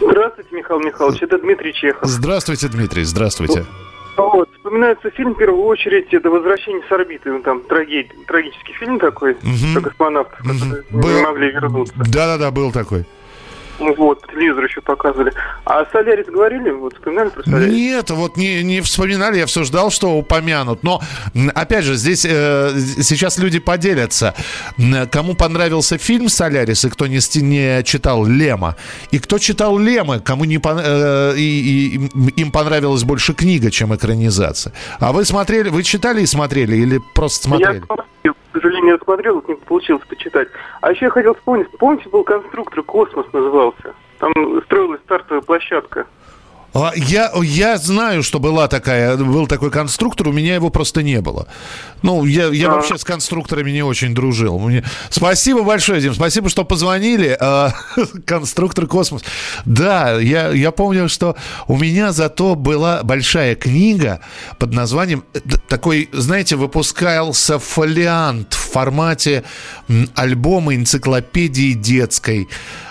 Здравствуйте, 0.00 0.56
Михаил 0.56 0.80
Михайлович. 0.80 1.22
Это 1.22 1.38
Дмитрий 1.38 1.74
Чехов. 1.74 2.08
Здравствуйте, 2.08 2.68
Дмитрий. 2.68 3.04
Здравствуйте. 3.04 3.66
Вот, 4.28 4.50
вспоминается 4.54 5.10
фильм 5.10 5.34
в 5.34 5.38
первую 5.38 5.64
очередь 5.64 6.12
это 6.12 6.30
«Возвращение 6.30 6.82
с 6.88 6.92
орбиты». 6.92 7.30
Ну, 7.30 7.42
там 7.42 7.62
трагедий, 7.62 8.12
трагический 8.26 8.74
фильм 8.74 8.98
такой, 8.98 9.32
угу. 9.32 9.40
про 9.74 9.80
космонавтов, 9.82 10.38
которые 10.38 10.84
угу. 10.90 11.08
не 11.08 11.22
могли 11.22 11.50
вернуться. 11.50 11.94
Да-да-да, 11.96 12.50
был 12.50 12.72
такой. 12.72 13.04
Вот, 13.80 14.20
по 14.20 14.28
телевизору 14.28 14.66
еще 14.66 14.80
показывали. 14.80 15.32
А 15.64 15.84
Солярис 15.90 16.26
говорили? 16.26 16.70
Вот 16.70 16.94
вспоминали 16.94 17.30
про 17.30 17.42
Солярис? 17.42 17.74
Нет, 17.74 18.10
вот 18.10 18.36
не, 18.36 18.62
не 18.62 18.80
вспоминали, 18.82 19.38
я 19.38 19.46
все 19.46 19.64
ждал, 19.64 19.90
что 19.90 20.16
упомянут. 20.16 20.82
Но, 20.82 21.00
опять 21.54 21.84
же, 21.84 21.94
здесь 21.94 22.26
э, 22.28 22.78
сейчас 23.02 23.38
люди 23.38 23.58
поделятся. 23.58 24.34
Кому 25.10 25.34
понравился 25.34 25.98
фильм 25.98 26.28
«Солярис» 26.28 26.84
и 26.84 26.90
кто 26.90 27.06
не, 27.06 27.18
не 27.40 27.82
читал 27.84 28.26
Лема. 28.26 28.76
И 29.10 29.18
кто 29.18 29.38
читал 29.38 29.78
Лема, 29.78 30.20
кому 30.20 30.44
не 30.44 30.58
пон... 30.58 30.78
э, 30.82 31.34
и, 31.36 31.96
и, 31.96 32.40
им 32.40 32.52
понравилась 32.52 33.04
больше 33.04 33.32
книга, 33.32 33.70
чем 33.70 33.94
экранизация. 33.94 34.72
А 34.98 35.12
вы 35.12 35.24
смотрели, 35.24 35.70
вы 35.70 35.82
читали 35.82 36.22
и 36.22 36.26
смотрели 36.26 36.76
или 36.76 37.00
просто 37.14 37.44
смотрели? 37.48 37.82
Я 38.24 38.34
к 38.50 38.54
сожалению, 38.54 38.94
я 38.94 38.98
смотрел, 38.98 39.42
не 39.46 39.54
получилось 39.54 40.02
почитать. 40.08 40.48
А 40.80 40.90
еще 40.90 41.06
я 41.06 41.10
хотел 41.10 41.34
вспомнить, 41.34 41.70
помните, 41.78 42.08
был 42.08 42.24
конструктор 42.24 42.82
«Космос» 42.82 43.32
назывался? 43.32 43.94
Там 44.18 44.32
строилась 44.64 45.00
стартовая 45.02 45.42
площадка. 45.42 46.06
А, 46.72 46.92
я, 46.94 47.32
я 47.42 47.78
знаю, 47.78 48.22
что 48.22 48.38
была 48.38 48.68
такая, 48.68 49.16
был 49.16 49.46
такой 49.46 49.70
конструктор, 49.70 50.28
у 50.28 50.32
меня 50.32 50.54
его 50.54 50.70
просто 50.70 51.02
не 51.02 51.20
было. 51.20 51.46
Ну, 52.02 52.24
я, 52.24 52.46
я 52.48 52.68
а. 52.68 52.74
вообще 52.76 52.96
с 52.96 53.04
конструкторами 53.04 53.70
не 53.70 53.82
очень 53.82 54.14
дружил. 54.14 54.58
Мне... 54.58 54.84
Спасибо 55.10 55.62
большое, 55.62 56.00
Дим, 56.00 56.14
спасибо, 56.14 56.48
что 56.48 56.64
позвонили. 56.64 57.36
А, 57.40 57.72
конструктор 58.24 58.86
космос. 58.86 59.22
Да, 59.64 60.18
я, 60.20 60.50
я 60.50 60.70
помню, 60.70 61.08
что 61.08 61.36
у 61.66 61.76
меня 61.76 62.12
зато 62.12 62.54
была 62.54 63.02
большая 63.02 63.56
книга 63.56 64.20
под 64.58 64.72
названием, 64.72 65.24
э, 65.34 65.40
такой, 65.68 66.08
знаете, 66.12 66.56
выпускался 66.56 67.58
фолиант 67.58 68.54
в 68.54 68.72
формате 68.72 69.44
альбома 70.14 70.74
энциклопедии 70.74 71.72
детской. 71.72 72.48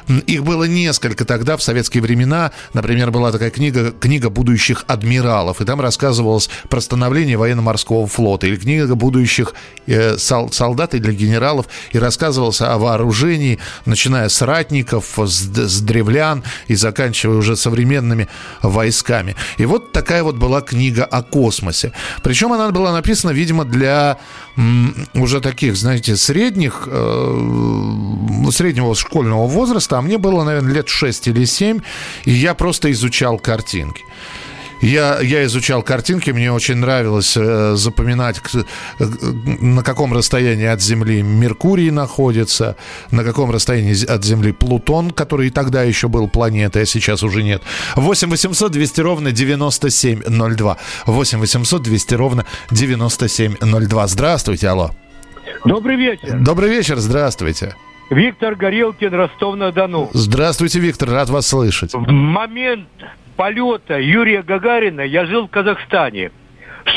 Их 0.10 0.43
было 0.43 0.63
несколько 0.63 1.24
тогда, 1.24 1.56
в 1.56 1.62
советские 1.62 2.02
времена. 2.02 2.52
Например, 2.74 3.12
была 3.12 3.32
такая 3.32 3.52
книга 3.52 3.91
«Книга 3.91 4.30
будущих 4.30 4.84
адмиралов», 4.88 5.62
и 5.62 5.65
там 5.65 5.80
рассказывалось 5.82 6.50
про 6.69 6.82
становление 6.82 7.38
военно-морского 7.38 8.08
флота. 8.08 8.48
Или 8.48 8.56
книга 8.56 8.95
будущих 8.95 9.54
э, 9.86 10.17
сол, 10.17 10.52
солдат 10.52 10.95
или 10.95 11.13
генералов, 11.13 11.67
и 11.91 12.00
рассказывалось 12.00 12.62
о 12.62 12.78
вооружении, 12.80 13.60
начиная 13.86 14.30
с 14.30 14.41
ратников, 14.41 15.17
с, 15.17 15.48
с 15.56 15.82
древлян 15.82 16.43
и 16.67 16.76
заканчивая 16.76 17.38
уже 17.38 17.56
современными 17.56 18.28
войсками. 18.63 19.36
И 19.58 19.65
вот 19.65 19.91
такая 19.91 20.24
вот 20.24 20.36
была 20.36 20.62
книга 20.62 21.06
о 21.06 21.22
космосе. 21.22 21.91
Причем 22.24 22.52
она 22.52 22.72
была 22.72 22.91
написана, 22.93 23.32
видимо, 23.32 23.63
для 23.63 24.17
уже 25.13 25.41
таких, 25.41 25.76
знаете, 25.76 26.15
средних, 26.15 26.88
э, 26.91 28.52
среднего 28.52 28.95
школьного 28.95 29.48
возраста, 29.48 29.98
а 29.98 30.02
мне 30.02 30.17
было, 30.17 30.43
наверное, 30.43 30.74
лет 30.74 30.89
6 30.89 31.28
или 31.28 31.45
7, 31.45 31.80
и 32.26 32.32
я 32.32 32.54
просто 32.54 32.91
изучал 32.91 33.39
картинки. 33.39 34.04
Я, 34.82 35.20
я 35.20 35.44
изучал 35.46 35.84
картинки, 35.84 36.32
мне 36.32 36.52
очень 36.52 36.76
нравилось 36.76 37.36
э, 37.36 37.76
запоминать, 37.76 38.42
э, 38.54 39.06
на 39.60 39.84
каком 39.84 40.13
расстоянии 40.13 40.65
от 40.68 40.82
Земли 40.82 41.22
Меркурий 41.22 41.92
находится, 41.92 42.78
на 43.12 43.24
каком 43.24 43.52
расстоянии 43.52 44.06
от 44.06 44.24
Земли 44.24 44.54
Плутон, 44.54 45.12
который 45.12 45.48
и 45.48 45.50
тогда 45.50 45.84
еще 45.84 46.08
был 46.08 46.30
планетой, 46.30 46.84
а 46.84 46.86
сейчас 46.86 47.24
уже 47.24 47.44
нет. 47.44 47.62
8 47.96 48.30
800 48.30 48.72
200 48.72 49.02
ровно 49.02 49.32
9702. 49.32 50.78
8 51.06 51.39
800 51.39 51.82
200 51.82 52.13
ровно 52.13 52.46
9702. 52.72 54.08
Здравствуйте, 54.08 54.70
алло. 54.70 54.92
Добрый 55.65 55.98
вечер. 55.98 56.39
Добрый 56.39 56.70
вечер, 56.70 56.98
здравствуйте. 57.00 57.76
Виктор 58.10 58.56
Горелкин, 58.56 59.13
Ростов-на-Дону. 59.13 60.10
Здравствуйте, 60.13 60.80
Виктор, 60.80 61.10
рад 61.10 61.30
вас 61.30 61.48
слышать. 61.48 61.94
В 61.94 62.10
момент 62.10 62.88
полета 63.39 63.97
Юрия 63.97 64.43
Гагарина 64.43 64.99
я 64.99 65.25
жил 65.25 65.47
в 65.47 65.49
Казахстане. 65.49 66.32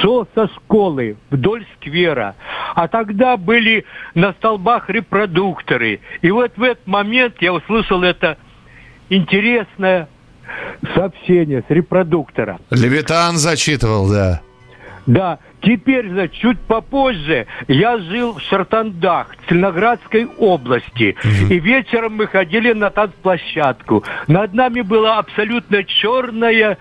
Шел 0.01 0.27
со 0.35 0.49
школы 0.49 1.17
вдоль 1.31 1.65
сквера. 1.77 2.35
А 2.75 2.89
тогда 2.89 3.37
были 3.37 3.85
на 4.17 4.33
столбах 4.33 4.91
репродукторы. 4.91 6.01
И 6.21 6.33
вот 6.33 6.51
в 6.57 6.63
этот 6.65 6.85
момент 6.89 7.37
я 7.41 7.53
услышал 7.53 8.03
это 8.03 8.39
интересное 9.09 10.09
сообщение 10.97 11.63
с 11.69 11.71
репродуктора. 11.71 12.59
Левитан 12.71 13.37
зачитывал, 13.37 14.11
да. 14.11 14.41
Да, 15.07 15.39
теперь, 15.63 16.09
значит, 16.09 16.35
чуть 16.35 16.61
попозже 16.61 17.47
я 17.67 17.99
жил 17.99 18.35
в 18.35 18.41
Шартандах, 18.43 19.35
Цельноградской 19.49 20.27
области. 20.39 21.17
И 21.51 21.59
вечером 21.59 22.17
мы 22.17 22.27
ходили 22.27 22.73
на 22.73 22.91
танцплощадку. 22.91 24.05
Над 24.29 24.55
нами 24.55 24.83
было 24.83 25.19
абсолютно 25.19 25.83
черное 25.85 26.79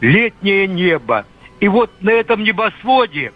летнее 0.00 0.66
небо. 0.66 1.24
И 1.60 1.68
вот 1.68 1.90
на 2.00 2.10
этом 2.10 2.42
небосводе 2.42 3.32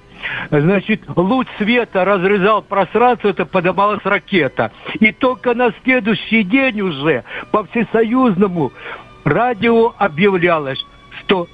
Значит, 0.50 1.02
луч 1.14 1.46
света 1.58 2.04
разрезал 2.04 2.62
пространство, 2.62 3.28
это 3.28 3.44
поднималась 3.44 4.04
ракета. 4.04 4.72
И 4.98 5.12
только 5.12 5.54
на 5.54 5.72
следующий 5.84 6.42
день 6.42 6.80
уже 6.80 7.24
по 7.52 7.64
всесоюзному 7.64 8.72
радио 9.24 9.94
объявлялось, 9.98 10.84
что 11.20 11.46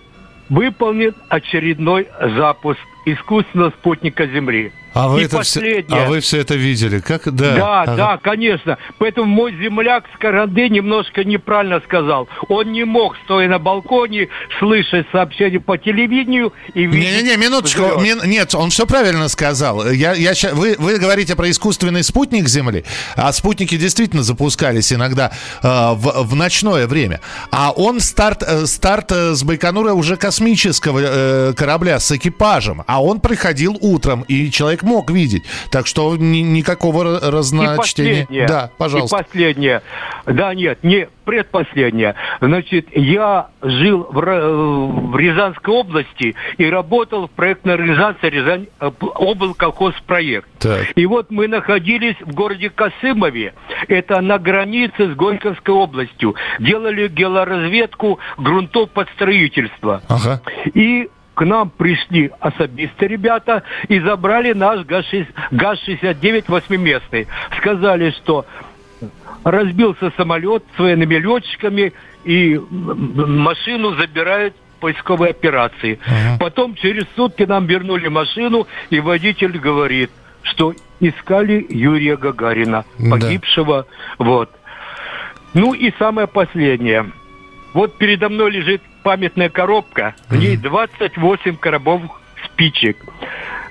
выполнен 0.49 1.15
очередной 1.29 2.09
запуск 2.37 2.81
искусственного 3.05 3.71
спутника 3.71 4.27
Земли. 4.27 4.73
А 4.95 5.09
вы, 5.09 5.23
И 5.23 5.25
это 5.25 5.41
все, 5.41 5.87
а 5.89 6.05
вы 6.05 6.21
все 6.21 6.41
это 6.41 6.55
видели? 6.55 6.99
Как? 7.01 7.23
Да, 7.25 7.55
Да, 7.55 7.83
Ага. 7.83 7.97
да, 7.97 8.19
конечно. 8.19 8.77
Поэтому 8.99 9.27
мой 9.27 9.53
земляк 9.57 10.05
с 10.15 10.19
Каранды 10.19 10.69
немножко 10.69 11.25
неправильно 11.25 11.81
сказал. 11.81 12.29
Он 12.51 12.73
не 12.73 12.85
мог, 12.85 13.17
стоя 13.25 13.49
на 13.49 13.59
балконе, 13.59 14.29
слышать 14.59 15.07
сообщения 15.11 15.61
по 15.61 15.79
телевидению 15.79 16.53
и 16.75 16.85
видеть... 16.85 17.11
Не-не-не, 17.11 17.37
минуточку. 17.39 17.99
Мин- 18.03 18.21
нет, 18.27 18.55
он 18.55 18.69
все 18.69 18.87
правильно 18.87 19.29
сказал. 19.29 19.91
Я, 19.91 20.13
я 20.13 20.35
ща- 20.35 20.53
вы, 20.53 20.77
вы 20.79 20.99
говорите 20.99 21.37
про 21.37 21.49
искусственный 21.51 22.03
спутник 22.05 22.47
Земли, 22.47 22.85
а 23.17 23.33
спутники 23.33 23.79
действительно 23.79 24.23
запускались 24.23 24.93
иногда 24.93 25.33
э, 25.63 25.69
в, 25.95 26.23
в 26.27 26.35
ночное 26.35 26.87
время. 26.87 27.23
А 27.51 27.73
он 27.73 27.99
старт, 28.01 28.43
э, 28.47 28.67
старт 28.67 29.11
э, 29.11 29.33
с 29.35 29.43
Байконура 29.43 29.95
уже 29.95 30.17
космического 30.19 31.01
э, 31.03 31.55
корабля 31.57 31.99
с 31.99 32.13
экипажем, 32.13 32.85
а 32.93 33.03
он 33.03 33.21
приходил 33.21 33.79
утром, 33.81 34.21
и 34.29 34.51
человек 34.51 34.83
мог 34.83 35.11
видеть. 35.11 35.45
Так 35.71 35.87
что 35.87 36.15
ни- 36.15 36.43
никакого 36.43 37.21
разночтения. 37.21 38.47
Да, 38.47 38.71
пожалуйста. 38.77 39.17
И 39.17 39.23
последнее. 39.23 39.81
Да, 40.27 40.55
нет, 40.55 40.85
не 40.85 41.09
предпоследнее. 41.25 42.17
Значит, 42.43 42.89
я 42.95 43.49
жил 43.63 44.07
в, 44.11 44.21
в 44.21 45.17
Рязанской 45.17 45.73
области 45.73 46.35
и 46.59 46.67
работал 46.69 47.29
в 47.29 47.31
проектной 47.31 47.75
организации 47.75 48.29
Рязань 48.29 48.67
э, 48.79 48.91
облколхозпроект. 49.01 50.49
Так. 50.59 50.93
И 50.95 51.07
вот 51.07 51.31
мы 51.31 51.49
находились 51.49 52.17
в 52.21 52.35
городе 52.35 52.69
Косымове, 52.69 53.55
это 53.89 54.21
на 54.21 54.39
границе 54.39 55.13
с 55.13 55.17
Горьковской 55.17 55.75
областью. 55.75 56.35
Делали 56.59 57.09
геолоразведку 57.09 58.19
грунтов 58.37 58.91
под 58.91 59.09
строительство. 59.15 60.03
Ага. 60.09 60.43
И 60.75 61.09
к 61.35 61.45
нам 61.45 61.71
пришли 61.71 62.31
особисты 62.41 63.07
ребята 63.07 63.63
и 63.89 63.99
забрали 64.01 64.53
наш 64.53 64.81
ГАЗ-6- 64.85 65.27
ГАЗ-69 65.51 66.45
восьмиместный. 66.49 67.27
Сказали, 67.59 68.11
что 68.11 68.45
разбился 69.45 70.13
самолет 70.17 70.63
с 70.77 70.79
военными 70.79 71.15
летчиками 71.17 71.93
и 72.25 72.61
машину 72.71 73.95
забирают 73.97 74.55
поисковой 74.81 75.31
операции. 75.31 75.99
Потом 76.39 76.75
через 76.75 77.05
сутки 77.17 77.45
нам 77.45 77.67
вернули 77.67 78.09
машину, 78.09 78.67
и 78.91 79.01
водитель 79.01 79.59
говорит, 79.59 80.11
что 80.43 80.75
искали 81.01 81.65
Юрия 81.69 82.17
Гагарина, 82.17 82.85
Да. 82.99 83.11
погибшего. 83.11 83.87
Вот. 84.19 84.51
Ну 85.55 85.73
и 85.73 85.93
самое 85.99 86.27
последнее. 86.27 87.11
Вот 87.75 87.97
передо 87.97 88.29
мной 88.29 88.51
лежит 88.51 88.83
памятная 89.03 89.49
коробка, 89.49 90.15
в 90.29 90.37
ней 90.37 90.57
28 90.57 91.57
коробов 91.57 92.03
спичек. 92.45 92.97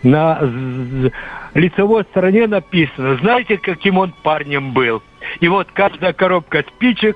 На 0.04 0.40
лицевой 1.54 2.04
стороне 2.06 2.48
написано, 2.48 3.18
знаете, 3.18 3.58
каким 3.58 3.98
он 3.98 4.14
парнем 4.24 4.72
был. 4.72 5.04
И 5.40 5.48
вот 5.48 5.68
каждая 5.74 6.14
коробка 6.14 6.64
спичек 6.76 7.16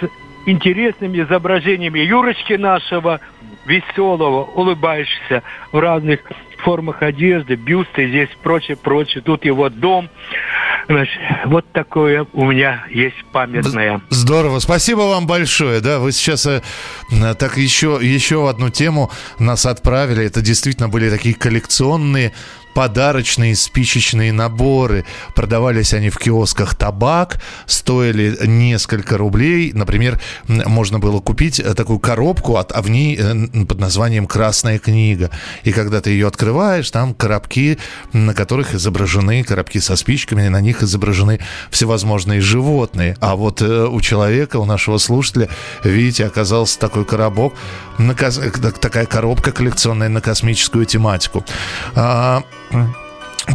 с 0.00 0.08
интересными 0.46 1.20
изображениями 1.20 1.98
Юрочки 1.98 2.54
нашего, 2.54 3.20
веселого, 3.66 4.44
улыбающегося 4.44 5.42
в 5.72 5.78
разных 5.78 6.20
формах 6.58 7.02
одежды, 7.02 7.56
бюсты 7.56 8.08
здесь, 8.08 8.30
прочее, 8.42 8.76
прочее. 8.76 9.22
Тут 9.22 9.44
его 9.44 9.68
дом. 9.68 10.08
Значит, 10.88 11.20
вот 11.46 11.64
такое 11.72 12.26
у 12.32 12.44
меня 12.44 12.84
есть 12.90 13.16
памятное. 13.32 14.00
Здорово, 14.10 14.60
спасибо 14.60 15.00
вам 15.00 15.26
большое. 15.26 15.80
Да, 15.80 15.98
вы 15.98 16.12
сейчас 16.12 16.46
э, 16.46 16.62
э, 17.10 17.34
так 17.34 17.56
еще, 17.56 17.98
еще 18.00 18.48
одну 18.48 18.70
тему 18.70 19.10
нас 19.38 19.66
отправили. 19.66 20.24
Это 20.24 20.42
действительно 20.42 20.88
были 20.88 21.10
такие 21.10 21.34
коллекционные 21.34 22.32
подарочные 22.76 23.56
спичечные 23.56 24.34
наборы. 24.34 25.06
Продавались 25.34 25.94
они 25.94 26.10
в 26.10 26.18
киосках 26.18 26.74
табак, 26.74 27.40
стоили 27.64 28.36
несколько 28.46 29.16
рублей. 29.16 29.72
Например, 29.72 30.20
можно 30.46 30.98
было 30.98 31.20
купить 31.20 31.58
э, 31.58 31.72
такую 31.72 32.00
коробку, 32.00 32.58
а 32.58 32.82
в 32.82 32.90
ней 32.90 33.16
э, 33.18 33.64
под 33.64 33.80
названием 33.80 34.26
«Красная 34.26 34.78
книга». 34.78 35.30
И 35.64 35.72
когда 35.72 36.02
ты 36.02 36.10
ее 36.10 36.26
открываешь, 36.26 36.90
там 36.90 37.14
коробки, 37.14 37.78
на 38.12 38.34
которых 38.34 38.74
изображены, 38.74 39.42
коробки 39.42 39.78
со 39.78 39.96
спичками, 39.96 40.46
на 40.48 40.60
них 40.60 40.82
изображены 40.82 41.40
всевозможные 41.70 42.42
животные. 42.42 43.16
А 43.20 43.36
вот 43.36 43.62
э, 43.62 43.86
у 43.86 44.02
человека, 44.02 44.58
у 44.58 44.66
нашего 44.66 44.98
слушателя, 44.98 45.48
видите, 45.82 46.26
оказался 46.26 46.78
такой 46.78 47.06
коробок, 47.06 47.54
такая 48.80 49.06
коробка 49.06 49.50
коллекционная 49.50 50.10
на 50.10 50.20
космическую 50.20 50.84
тематику. 50.84 51.42
А, 52.72 53.05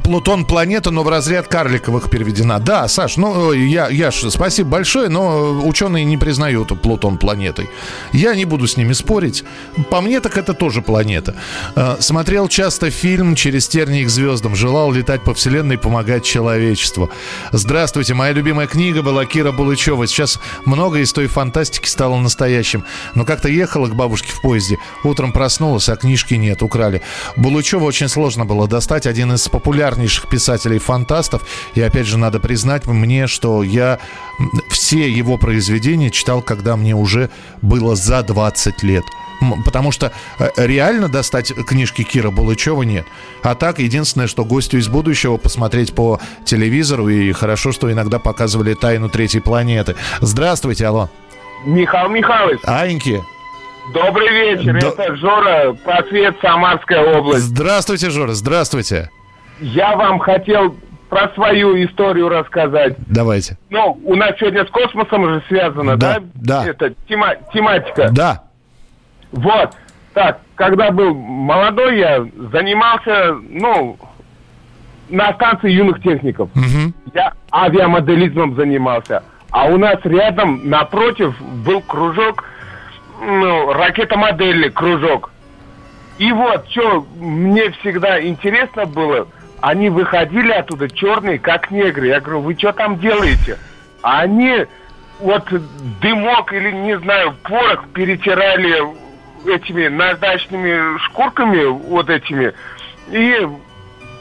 Плутон 0.03 0.45
планета, 0.45 0.89
но 0.91 1.03
в 1.03 1.09
разряд 1.09 1.47
карликовых 1.47 2.09
переведена. 2.09 2.59
Да, 2.59 2.87
Саш, 2.87 3.17
ну 3.17 3.51
я, 3.51 3.89
я 3.89 4.09
ж, 4.11 4.29
спасибо 4.29 4.69
большое, 4.69 5.09
но 5.09 5.59
ученые 5.63 6.05
не 6.05 6.17
признают 6.17 6.69
Плутон 6.81 7.17
планетой. 7.17 7.69
Я 8.13 8.33
не 8.35 8.45
буду 8.45 8.67
с 8.67 8.77
ними 8.77 8.93
спорить. 8.93 9.43
По 9.89 10.01
мне 10.01 10.21
так 10.21 10.37
это 10.37 10.53
тоже 10.53 10.81
планета. 10.81 11.35
Э, 11.75 11.97
Смотрел 11.99 12.47
часто 12.47 12.89
фильм 12.89 13.35
«Через 13.35 13.67
тернии 13.67 14.03
к 14.03 14.09
звездам». 14.09 14.55
Желал 14.55 14.91
летать 14.91 15.23
по 15.23 15.33
вселенной 15.33 15.75
и 15.75 15.77
помогать 15.77 16.23
человечеству. 16.23 17.09
Здравствуйте, 17.51 18.13
моя 18.13 18.31
любимая 18.33 18.67
книга 18.67 19.01
была 19.01 19.25
Кира 19.25 19.51
Булычева. 19.51 20.07
Сейчас 20.07 20.39
многое 20.65 21.03
из 21.03 21.11
той 21.13 21.27
фантастики 21.27 21.87
стало 21.87 22.17
настоящим. 22.17 22.85
Но 23.15 23.25
как-то 23.25 23.49
ехала 23.49 23.87
к 23.87 23.95
бабушке 23.95 24.31
в 24.31 24.41
поезде. 24.41 24.77
Утром 25.03 25.33
проснулась, 25.33 25.89
а 25.89 25.95
книжки 25.95 26.35
нет, 26.35 26.61
украли. 26.61 27.01
Булычева 27.35 27.83
очень 27.83 28.07
сложно 28.07 28.45
было 28.45 28.67
достать. 28.67 29.05
Один 29.05 29.33
из 29.33 29.41
популярнейших 29.81 30.29
писателей-фантастов. 30.29 31.41
И 31.73 31.81
опять 31.81 32.05
же, 32.05 32.17
надо 32.17 32.39
признать 32.39 32.85
мне, 32.85 33.27
что 33.27 33.63
я 33.63 33.99
все 34.69 35.09
его 35.09 35.37
произведения 35.37 36.11
читал, 36.11 36.41
когда 36.41 36.75
мне 36.75 36.95
уже 36.95 37.29
было 37.61 37.95
за 37.95 38.21
20 38.21 38.83
лет. 38.83 39.03
Потому 39.65 39.91
что 39.91 40.11
э, 40.37 40.49
реально 40.55 41.09
достать 41.09 41.51
книжки 41.65 42.03
Кира 42.03 42.29
Булычева 42.29 42.83
нет. 42.83 43.05
А 43.41 43.55
так, 43.55 43.79
единственное, 43.79 44.27
что 44.27 44.45
гостю 44.45 44.77
из 44.77 44.87
будущего 44.87 45.37
посмотреть 45.37 45.95
по 45.95 46.19
телевизору, 46.45 47.09
и 47.09 47.31
хорошо, 47.31 47.71
что 47.71 47.91
иногда 47.91 48.19
показывали 48.19 48.75
«Тайну 48.75 49.09
третьей 49.09 49.41
планеты». 49.41 49.95
Здравствуйте, 50.19 50.85
алло. 50.85 51.09
Михаил 51.65 52.09
Михайлович, 52.09 52.59
Аньки. 52.65 53.23
добрый 53.93 54.29
вечер. 54.29 54.79
Да. 54.79 54.89
Это 54.89 55.15
Жора, 55.15 55.73
просвет 55.73 56.35
Самарская 56.39 57.17
область. 57.17 57.45
Здравствуйте, 57.45 58.11
Жора, 58.11 58.33
здравствуйте. 58.33 59.09
Я 59.61 59.95
вам 59.95 60.19
хотел 60.19 60.75
про 61.09 61.29
свою 61.35 61.75
историю 61.85 62.29
рассказать. 62.29 62.95
Давайте. 63.07 63.57
Ну, 63.69 63.99
у 64.05 64.15
нас 64.15 64.31
сегодня 64.39 64.65
с 64.65 64.69
космосом 64.69 65.27
же 65.29 65.43
связано, 65.47 65.97
Да, 65.97 66.19
да? 66.19 66.63
да. 66.63 66.65
Это 66.67 66.93
тема- 67.07 67.35
тематика. 67.53 68.09
Да. 68.11 68.43
Вот. 69.31 69.71
Так, 70.13 70.39
когда 70.55 70.91
был 70.91 71.13
молодой, 71.13 71.99
я 71.99 72.25
занимался, 72.51 73.35
ну, 73.49 73.97
на 75.09 75.33
станции 75.33 75.69
юных 75.71 76.01
техников. 76.01 76.49
Я 77.13 77.33
авиамоделизмом 77.53 78.55
занимался. 78.55 79.23
А 79.51 79.65
у 79.67 79.77
нас 79.77 79.97
рядом, 80.05 80.61
напротив, 80.69 81.35
был 81.65 81.81
кружок, 81.81 82.45
ну, 83.21 83.73
ракетомодельный 83.73 84.69
кружок. 84.69 85.31
И 86.17 86.31
вот, 86.31 86.69
что 86.69 87.05
мне 87.19 87.69
всегда 87.71 88.21
интересно 88.25 88.85
было, 88.85 89.27
они 89.61 89.89
выходили 89.89 90.51
оттуда 90.51 90.89
черные, 90.89 91.39
как 91.39 91.71
негры. 91.71 92.07
Я 92.07 92.19
говорю, 92.19 92.41
вы 92.41 92.55
что 92.57 92.73
там 92.73 92.99
делаете? 92.99 93.57
А 94.01 94.21
они 94.21 94.65
вот 95.19 95.47
дымок 96.01 96.51
или, 96.53 96.71
не 96.71 96.97
знаю, 96.97 97.35
порох 97.43 97.87
перетирали 97.93 98.83
этими 99.45 99.87
наждачными 99.87 100.97
шкурками 100.99 101.65
вот 101.65 102.09
этими 102.09 102.53
и 103.09 103.47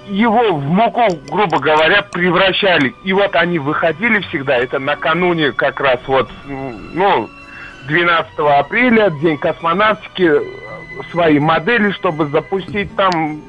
его 0.09 0.55
в 0.55 0.65
муку, 0.65 1.07
грубо 1.31 1.59
говоря, 1.59 2.03
превращали. 2.03 2.95
И 3.05 3.13
вот 3.13 3.35
они 3.37 3.59
выходили 3.59 4.21
всегда, 4.29 4.57
это 4.57 4.79
накануне 4.79 5.53
как 5.53 5.81
раз 5.81 6.01
вот, 6.07 6.29
ну, 6.47 7.29
12 7.87 8.39
апреля, 8.39 9.11
День 9.11 9.39
космонавтики, 9.39 10.33
свои 11.13 11.39
модели, 11.39 11.93
чтобы 11.93 12.27
запустить 12.27 12.95
там, 12.97 13.41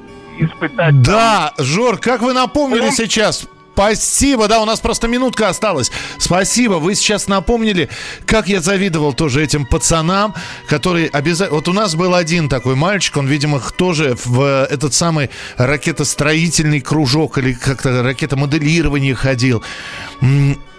испытать. 0.41 1.01
Да, 1.01 1.54
Жор, 1.58 1.97
как 1.97 2.21
вы 2.21 2.34
напомнили 2.34 2.89
сейчас. 2.91 3.47
Спасибо, 3.73 4.47
да, 4.47 4.62
у 4.62 4.65
нас 4.65 4.80
просто 4.80 5.08
минутка 5.08 5.47
осталась. 5.47 5.91
Спасибо, 6.17 6.73
вы 6.73 6.93
сейчас 6.93 7.27
напомнили, 7.27 7.89
как 8.25 8.47
я 8.47 8.60
завидовал 8.60 9.13
тоже 9.13 9.41
этим 9.41 9.65
пацанам, 9.65 10.36
которые 10.67 11.08
обязательно... 11.08 11.56
Вот 11.56 11.67
у 11.67 11.73
нас 11.73 11.95
был 11.95 12.13
один 12.13 12.49
такой 12.49 12.75
мальчик, 12.75 13.17
он, 13.17 13.27
видимо, 13.27 13.60
тоже 13.60 14.15
в 14.25 14.67
этот 14.69 14.93
самый 14.93 15.30
ракетостроительный 15.58 16.82
кружок 16.82 17.38
или 17.38 17.54
как-то 17.54 18.04
ракетомоделирование 18.04 19.15
ходил. 19.15 19.63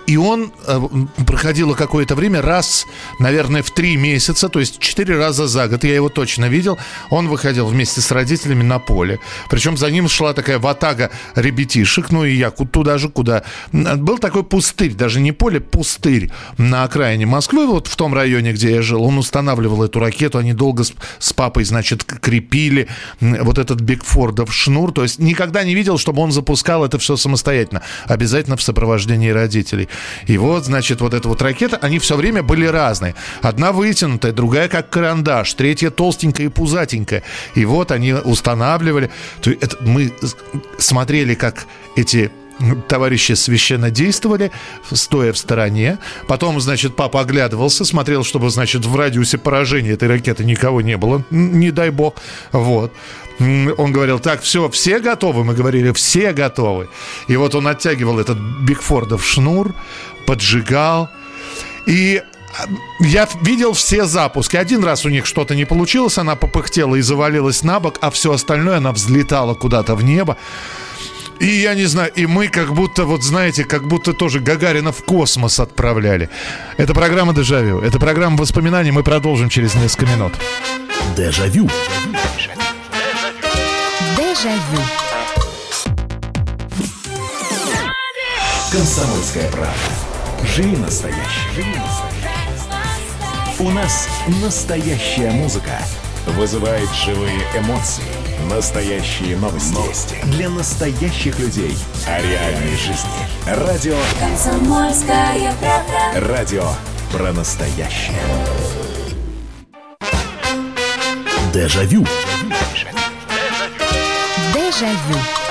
И 0.07 0.17
он 0.17 0.53
э, 0.67 0.81
проходило 1.27 1.75
какое-то 1.75 2.15
время, 2.15 2.43
раз, 2.43 2.87
наверное, 3.19 3.63
в 3.63 3.71
три 3.71 3.97
месяца, 3.97 4.49
то 4.49 4.61
есть 4.61 4.79
четыре 4.79 5.17
раза 5.17 5.47
за 5.47 5.69
год, 5.69 5.85
я 5.85 5.95
его 5.95 6.09
точно 6.09 6.47
видел, 6.47 6.79
он 7.11 7.29
выходил 7.29 7.67
вместе 7.67 8.01
с 8.01 8.11
родителями 8.11 8.63
на 8.63 8.79
поле. 8.79 9.21
Причем 9.49 9.77
за 9.77 9.91
ним 9.91 10.09
шла 10.09 10.35
такая 10.35 10.59
ватага 10.59 11.11
ребятишек, 11.35 12.11
ну 12.11 12.25
и 12.25 12.35
я 12.35 12.51
туда 12.51 12.99
же, 12.99 13.09
куда... 13.09 13.45
Был 13.73 14.19
такой 14.19 14.43
пустырь, 14.43 14.95
даже 14.95 15.21
не 15.21 15.33
поле, 15.33 15.61
пустырь 15.61 16.31
на 16.59 16.85
окраине 16.85 17.27
Москвы, 17.27 17.67
вот 17.67 17.87
в 17.87 17.97
том 17.97 18.15
районе, 18.15 18.53
где 18.53 18.75
я 18.75 18.83
жил. 18.83 19.03
Он 19.03 19.19
устанавливал 19.19 19.85
эту 19.85 20.01
ракету, 20.01 20.39
они 20.39 20.53
долго 20.53 20.85
с, 20.85 20.93
с 21.19 21.33
папой, 21.33 21.65
значит, 21.65 22.05
крепили 22.05 22.89
вот 23.21 23.59
этот 23.59 23.81
Бигфордов 23.81 24.53
шнур, 24.53 24.93
то 24.93 25.03
есть 25.03 25.19
никогда 25.19 25.65
не 25.65 25.75
видел, 25.75 25.99
чтобы 25.99 26.23
он 26.23 26.33
запускал 26.33 26.85
это 26.85 26.99
все 26.99 27.17
самостоятельно, 27.17 27.83
обязательно 28.07 28.57
в 28.57 28.63
сопровождении 28.63 29.31
родителей. 29.31 29.89
И 30.27 30.39
вот, 30.39 30.65
значит, 30.65 31.01
вот 31.01 31.15
эта 31.15 31.29
вот 31.29 31.43
ракета, 31.43 31.79
они 31.81 31.99
все 31.99 32.17
время 32.17 32.43
были 32.43 32.67
разные. 32.67 33.15
Одна 33.41 33.73
вытянутая, 33.73 34.33
другая 34.33 34.69
как 34.69 34.91
карандаш, 34.91 35.55
третья 35.55 35.91
толстенькая 35.91 36.47
и 36.47 36.51
пузатенькая. 36.51 37.23
И 37.55 37.65
вот 37.65 37.91
они 37.93 38.13
устанавливали. 38.13 39.11
Это 39.45 39.77
мы 39.81 40.13
смотрели, 40.79 41.35
как 41.35 41.67
эти 41.97 42.31
товарищи 42.89 43.33
священно 43.33 43.91
действовали, 43.91 44.51
стоя 44.93 45.33
в 45.33 45.39
стороне. 45.39 45.99
Потом, 46.27 46.61
значит, 46.61 46.97
папа 46.97 47.21
оглядывался, 47.21 47.85
смотрел, 47.85 48.25
чтобы, 48.25 48.51
значит, 48.51 48.85
в 48.85 48.97
радиусе 48.97 49.39
поражения 49.39 49.91
этой 49.91 50.09
ракеты 50.09 50.45
никого 50.45 50.81
не 50.81 50.97
было, 50.97 51.25
не 51.31 51.71
дай 51.71 51.91
бог. 51.91 52.17
Вот. 52.53 52.93
Он 53.39 53.93
говорил, 53.93 54.21
так, 54.21 54.43
все, 54.43 54.69
все 54.71 55.01
готовы? 55.01 55.45
Мы 55.45 55.55
говорили, 55.55 55.93
все 55.93 56.33
готовы. 56.33 56.89
И 57.29 57.37
вот 57.37 57.55
он 57.55 57.67
оттягивал 57.67 58.21
этот 58.21 58.39
Бигфордов 58.39 59.25
шнур, 59.25 59.75
поджигал. 60.27 61.09
И 61.87 62.23
а, 62.59 62.67
я 63.01 63.29
видел 63.41 63.73
все 63.73 64.05
запуски. 64.05 64.57
Один 64.57 64.85
раз 64.85 65.05
у 65.05 65.09
них 65.09 65.27
что-то 65.27 65.55
не 65.55 65.65
получилось, 65.65 66.19
она 66.19 66.37
попыхтела 66.37 66.97
и 66.97 67.01
завалилась 67.01 67.63
на 67.63 67.81
бок, 67.81 67.99
а 68.01 68.11
все 68.11 68.33
остальное 68.33 68.77
она 68.77 68.93
взлетала 68.93 69.55
куда-то 69.55 69.95
в 69.95 70.05
небо. 70.05 70.37
И 71.43 71.47
я 71.47 71.75
не 71.75 71.87
знаю, 71.87 72.13
и 72.15 72.25
мы 72.27 72.47
как 72.47 72.73
будто, 72.73 73.05
вот 73.05 73.25
знаете, 73.25 73.65
как 73.65 73.89
будто 73.89 74.13
тоже 74.13 74.39
Гагарина 74.39 74.93
в 74.93 75.05
космос 75.05 75.59
отправляли. 75.59 76.31
Это 76.77 76.95
программа 76.95 77.35
«Дежавю». 77.35 77.81
Это 77.81 77.99
программа 77.99 78.37
воспоминаний. 78.37 78.93
Мы 78.93 79.03
продолжим 79.03 79.49
через 79.49 79.75
несколько 79.75 80.07
минут. 80.07 80.33
Дежавю. 81.17 81.69
Дежавю. 84.17 84.83
Комсомольская 88.71 89.51
правда. 89.51 90.47
Живи 90.55 90.77
настоящий. 90.77 91.21
Живи 91.57 91.75
настоящий. 91.75 93.59
У 93.59 93.71
нас 93.71 94.09
настоящая 94.41 95.33
музыка. 95.33 95.77
Вызывает 96.39 96.89
живые 97.05 97.43
эмоции. 97.59 98.22
Настоящие 98.51 99.37
новости. 99.37 99.75
новости. 99.75 100.17
Для 100.25 100.49
настоящих 100.49 101.39
людей. 101.39 101.77
О 102.07 102.21
реальной 102.21 102.77
жизни. 102.77 103.11
Радио. 103.47 103.97
Комсомольская 104.19 105.55
правда. 105.61 106.29
Радио 106.29 106.65
про 107.13 107.33
настоящее. 107.33 108.21
Дежавю. 111.53 112.05
Дежавю. 114.55 115.42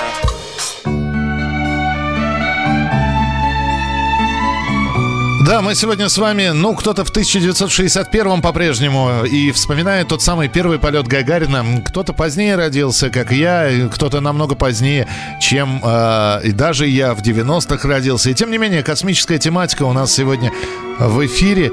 Да, 5.52 5.60
мы 5.60 5.74
сегодня 5.74 6.08
с 6.08 6.16
вами, 6.16 6.48
ну, 6.54 6.74
кто-то 6.74 7.04
в 7.04 7.12
1961-м 7.12 8.40
по-прежнему 8.40 9.22
и 9.26 9.52
вспоминает 9.52 10.08
тот 10.08 10.22
самый 10.22 10.48
первый 10.48 10.78
полет 10.78 11.06
Гагарина. 11.06 11.82
Кто-то 11.84 12.14
позднее 12.14 12.56
родился, 12.56 13.10
как 13.10 13.32
я, 13.32 13.86
кто-то 13.92 14.22
намного 14.22 14.54
позднее, 14.54 15.06
чем 15.42 15.78
э, 15.84 16.40
и 16.44 16.52
даже 16.52 16.86
я 16.86 17.12
в 17.12 17.20
90-х 17.20 17.86
родился. 17.86 18.30
И 18.30 18.34
тем 18.34 18.50
не 18.50 18.56
менее, 18.56 18.82
космическая 18.82 19.36
тематика 19.38 19.82
у 19.82 19.92
нас 19.92 20.14
сегодня 20.14 20.50
в 20.98 21.26
эфире. 21.26 21.70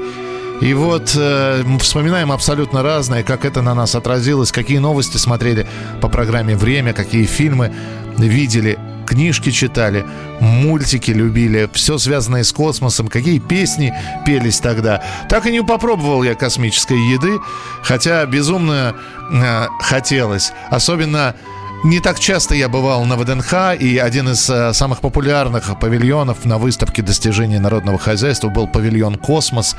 И 0.60 0.74
вот 0.74 1.16
э, 1.16 1.64
вспоминаем 1.80 2.32
абсолютно 2.32 2.82
разное, 2.82 3.22
как 3.22 3.46
это 3.46 3.62
на 3.62 3.74
нас 3.74 3.94
отразилось, 3.94 4.52
какие 4.52 4.76
новости 4.76 5.16
смотрели 5.16 5.66
по 6.02 6.10
программе 6.10 6.54
«Время», 6.54 6.92
какие 6.92 7.24
фильмы 7.24 7.72
видели 8.18 8.78
книжки 9.10 9.50
читали, 9.50 10.06
мультики 10.38 11.10
любили, 11.10 11.68
все 11.72 11.98
связанное 11.98 12.44
с 12.44 12.52
космосом, 12.52 13.08
какие 13.08 13.40
песни 13.40 13.92
пелись 14.24 14.60
тогда. 14.60 15.02
Так 15.28 15.46
и 15.46 15.50
не 15.52 15.64
попробовал 15.64 16.22
я 16.22 16.36
космической 16.36 16.96
еды, 17.12 17.40
хотя 17.82 18.24
безумно 18.26 18.94
э, 19.32 19.66
хотелось. 19.80 20.52
Особенно 20.70 21.34
не 21.82 22.00
так 22.00 22.20
часто 22.20 22.54
я 22.54 22.68
бывал 22.68 23.04
на 23.06 23.16
ВДНХ, 23.16 23.80
и 23.80 23.96
один 23.96 24.28
из 24.28 24.50
э, 24.50 24.74
самых 24.74 25.00
популярных 25.00 25.78
павильонов 25.80 26.44
на 26.44 26.58
выставке 26.58 27.00
достижений 27.00 27.58
народного 27.58 27.98
хозяйства 27.98 28.48
был 28.48 28.66
павильон 28.66 29.14
«Космос». 29.14 29.76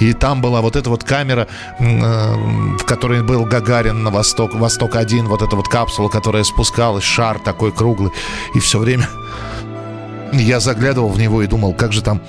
И 0.00 0.12
там 0.14 0.40
была 0.40 0.60
вот 0.62 0.74
эта 0.74 0.90
вот 0.90 1.04
камера, 1.04 1.46
э, 1.78 2.34
в 2.78 2.84
которой 2.84 3.22
был 3.22 3.44
Гагарин 3.44 4.02
на 4.02 4.10
восток, 4.10 4.54
Восток-1, 4.54 5.26
вот 5.26 5.42
эта 5.42 5.54
вот 5.54 5.68
капсула, 5.68 6.08
которая 6.08 6.42
спускалась, 6.42 7.04
шар 7.04 7.38
такой 7.38 7.70
круглый. 7.70 8.10
И 8.56 8.58
все 8.58 8.80
время 8.80 9.08
я 10.32 10.58
заглядывал 10.58 11.10
в 11.10 11.18
него 11.18 11.42
и 11.42 11.46
думал, 11.46 11.72
как 11.72 11.92
же 11.92 12.02
там 12.02 12.20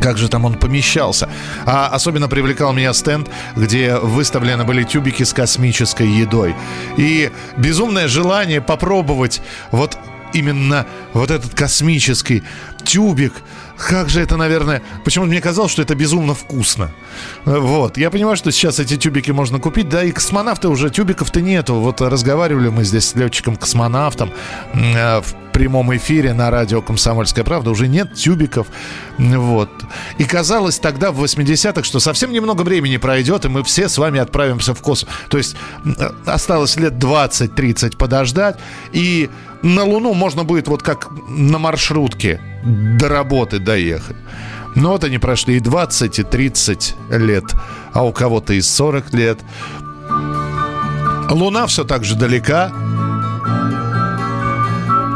как 0.00 0.18
же 0.18 0.28
там 0.28 0.44
он 0.44 0.54
помещался. 0.54 1.28
А 1.66 1.88
особенно 1.88 2.28
привлекал 2.28 2.72
меня 2.72 2.92
стенд, 2.92 3.28
где 3.56 3.96
выставлены 3.96 4.64
были 4.64 4.84
тюбики 4.84 5.22
с 5.22 5.32
космической 5.32 6.08
едой. 6.08 6.54
И 6.96 7.30
безумное 7.56 8.08
желание 8.08 8.60
попробовать 8.60 9.42
вот 9.70 9.98
именно 10.32 10.86
вот 11.12 11.30
этот 11.30 11.54
космический 11.54 12.42
тюбик. 12.84 13.34
Как 13.88 14.08
же 14.08 14.20
это, 14.20 14.36
наверное... 14.36 14.82
Почему 15.04 15.24
мне 15.24 15.40
казалось, 15.40 15.72
что 15.72 15.82
это 15.82 15.94
безумно 15.94 16.34
вкусно. 16.34 16.92
Вот. 17.44 17.96
Я 17.96 18.10
понимаю, 18.10 18.36
что 18.36 18.52
сейчас 18.52 18.78
эти 18.78 18.96
тюбики 18.96 19.32
можно 19.32 19.58
купить. 19.58 19.88
Да 19.88 20.04
и 20.04 20.12
космонавты 20.12 20.68
уже, 20.68 20.88
тюбиков-то 20.88 21.40
нету. 21.40 21.74
Вот 21.74 22.00
разговаривали 22.00 22.68
мы 22.68 22.84
здесь 22.84 23.08
с 23.08 23.14
летчиком-космонавтом 23.16 24.32
э, 24.74 25.20
в 25.20 25.34
прямом 25.52 25.94
эфире 25.96 26.32
на 26.32 26.50
радио 26.50 26.80
«Комсомольская 26.80 27.44
правда». 27.44 27.70
Уже 27.70 27.88
нет 27.88 28.14
тюбиков. 28.14 28.68
Вот. 29.18 29.70
И 30.18 30.24
казалось 30.24 30.78
тогда, 30.78 31.10
в 31.10 31.22
80-х, 31.22 31.82
что 31.82 31.98
совсем 31.98 32.32
немного 32.32 32.62
времени 32.62 32.98
пройдет, 32.98 33.44
и 33.44 33.48
мы 33.48 33.64
все 33.64 33.88
с 33.88 33.98
вами 33.98 34.20
отправимся 34.20 34.74
в 34.74 34.80
космос. 34.80 35.12
То 35.28 35.38
есть 35.38 35.56
э, 35.84 36.10
осталось 36.26 36.76
лет 36.76 36.94
20-30 36.94 37.96
подождать, 37.96 38.58
и 38.92 39.28
на 39.62 39.84
Луну 39.84 40.14
можно 40.14 40.44
будет 40.44 40.68
вот 40.68 40.82
как 40.82 41.08
на 41.28 41.58
маршрутке 41.58 42.40
до 42.64 43.08
работы 43.08 43.58
доехать. 43.58 44.16
Но 44.74 44.90
вот 44.90 45.04
они 45.04 45.18
прошли 45.18 45.56
и 45.56 45.60
20, 45.60 46.18
и 46.18 46.22
30 46.22 46.94
лет, 47.10 47.44
а 47.92 48.04
у 48.04 48.12
кого-то 48.12 48.54
и 48.54 48.60
40 48.60 49.12
лет. 49.14 49.38
Луна 51.30 51.66
все 51.66 51.84
так 51.84 52.04
же 52.04 52.14
далека. 52.14 52.72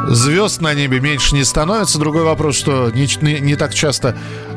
Звезд 0.09 0.61
на 0.61 0.73
небе 0.75 1.01
меньше 1.01 1.35
не 1.35 1.45
становится. 1.45 1.99
Другой 1.99 2.23
вопрос, 2.23 2.57
что 2.57 2.91
не, 2.91 3.09
не, 3.23 3.41
не 3.41 3.57
так 3.57 3.75
часто 3.75 4.17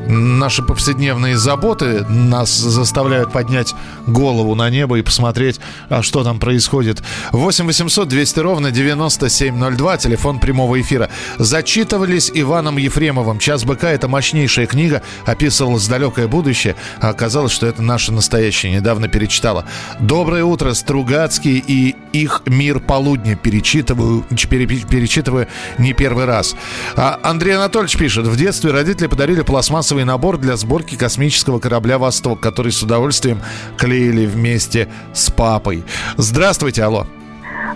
наши 0.10 0.64
повседневные 0.64 1.38
заботы 1.38 2.04
нас 2.10 2.50
заставляют 2.58 3.32
поднять 3.32 3.76
голову 4.08 4.56
на 4.56 4.70
небо 4.70 4.98
и 4.98 5.02
посмотреть, 5.02 5.60
а 5.88 6.02
что 6.02 6.24
там 6.24 6.40
происходит. 6.40 7.02
8 7.32 7.66
800 7.66 8.08
200 8.08 8.40
ровно 8.40 8.72
9702, 8.72 9.98
телефон 9.98 10.40
прямого 10.40 10.82
эфира. 10.82 11.10
Зачитывались 11.38 12.32
Иваном 12.34 12.78
Ефремовым. 12.78 13.40
«Час 13.40 13.64
быка»— 13.64 13.90
это 13.92 14.08
мощнейшая 14.08 14.66
книга, 14.66 15.04
описывалось 15.26 15.88
далекое 15.88 16.28
будущее, 16.28 16.76
а 17.00 17.10
оказалось, 17.10 17.52
что 17.52 17.68
это 17.68 17.82
наше 17.82 18.12
настоящее. 18.12 18.72
Недавно 18.72 19.08
перечитала. 19.08 19.66
«Доброе 20.00 20.44
утро, 20.44 20.74
Стругацкий 20.74 21.64
и 21.66 21.96
их 22.14 22.42
«Мир 22.46 22.80
полудня». 22.80 23.36
Перечитываю, 23.36 24.24
перечитываю 24.24 25.48
не 25.78 25.94
первый 25.94 26.26
раз. 26.26 26.56
А 26.96 27.20
Андрей 27.22 27.56
Анатольевич 27.56 27.98
пишет. 27.98 28.28
В 28.28 28.36
детстве 28.36 28.72
родители 28.72 29.08
подарили 29.08 29.42
пластмассовый 29.42 29.99
пластиковый 30.00 30.06
набор 30.06 30.38
для 30.38 30.56
сборки 30.56 30.96
космического 30.96 31.60
корабля 31.60 31.98
«Восток», 31.98 32.40
который 32.40 32.72
с 32.72 32.82
удовольствием 32.82 33.40
клеили 33.78 34.26
вместе 34.26 34.88
с 35.14 35.30
папой. 35.30 35.84
Здравствуйте, 36.18 36.84
алло. 36.84 37.06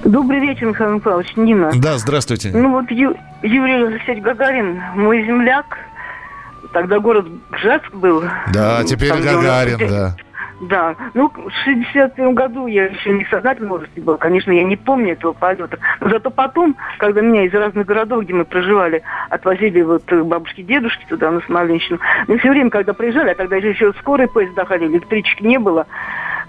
Добрый 0.05 0.39
вечер, 0.39 0.67
Михаил 0.67 0.95
Михайлович, 0.95 1.35
Нина. 1.35 1.71
Да, 1.75 1.97
здравствуйте. 1.97 2.51
Ну 2.53 2.71
вот 2.71 2.89
Ю, 2.91 3.15
Юрий 3.41 3.87
Алексеевич 3.87 4.23
Гагарин, 4.23 4.81
мой 4.95 5.25
земляк, 5.25 5.77
тогда 6.73 6.99
город 6.99 7.27
Бжеск 7.51 7.93
был. 7.93 8.23
Да, 8.53 8.83
теперь 8.83 9.09
Там, 9.09 9.21
Гагарин, 9.21 9.81
он, 9.81 9.89
да. 9.89 10.15
Да, 10.69 10.95
ну, 11.13 11.29
в 11.29 11.51
61 11.65 12.35
году 12.35 12.67
я 12.67 12.85
еще 12.85 13.11
не 13.11 13.25
в 13.25 13.29
сознательном 13.29 13.71
возрасте 13.71 13.99
была. 14.01 14.17
Конечно, 14.17 14.51
я 14.51 14.63
не 14.63 14.77
помню 14.77 15.13
этого 15.13 15.33
полета. 15.33 15.77
Но 15.99 16.09
зато 16.09 16.29
потом, 16.29 16.75
когда 16.99 17.21
меня 17.21 17.43
из 17.43 17.53
разных 17.53 17.85
городов, 17.85 18.23
где 18.23 18.33
мы 18.33 18.45
проживали, 18.45 19.03
отвозили 19.29 19.81
вот 19.81 20.11
бабушки, 20.11 20.61
дедушки 20.61 21.05
туда, 21.09 21.31
на 21.31 21.41
Смоленщину, 21.41 21.99
мы 22.27 22.37
все 22.37 22.49
время, 22.49 22.69
когда 22.69 22.93
приезжали, 22.93 23.31
а 23.31 23.35
тогда 23.35 23.57
еще 23.57 23.93
скорые 23.99 24.27
поезда 24.27 24.65
ходили, 24.65 24.93
электрички 24.93 25.43
не 25.43 25.57
было, 25.57 25.85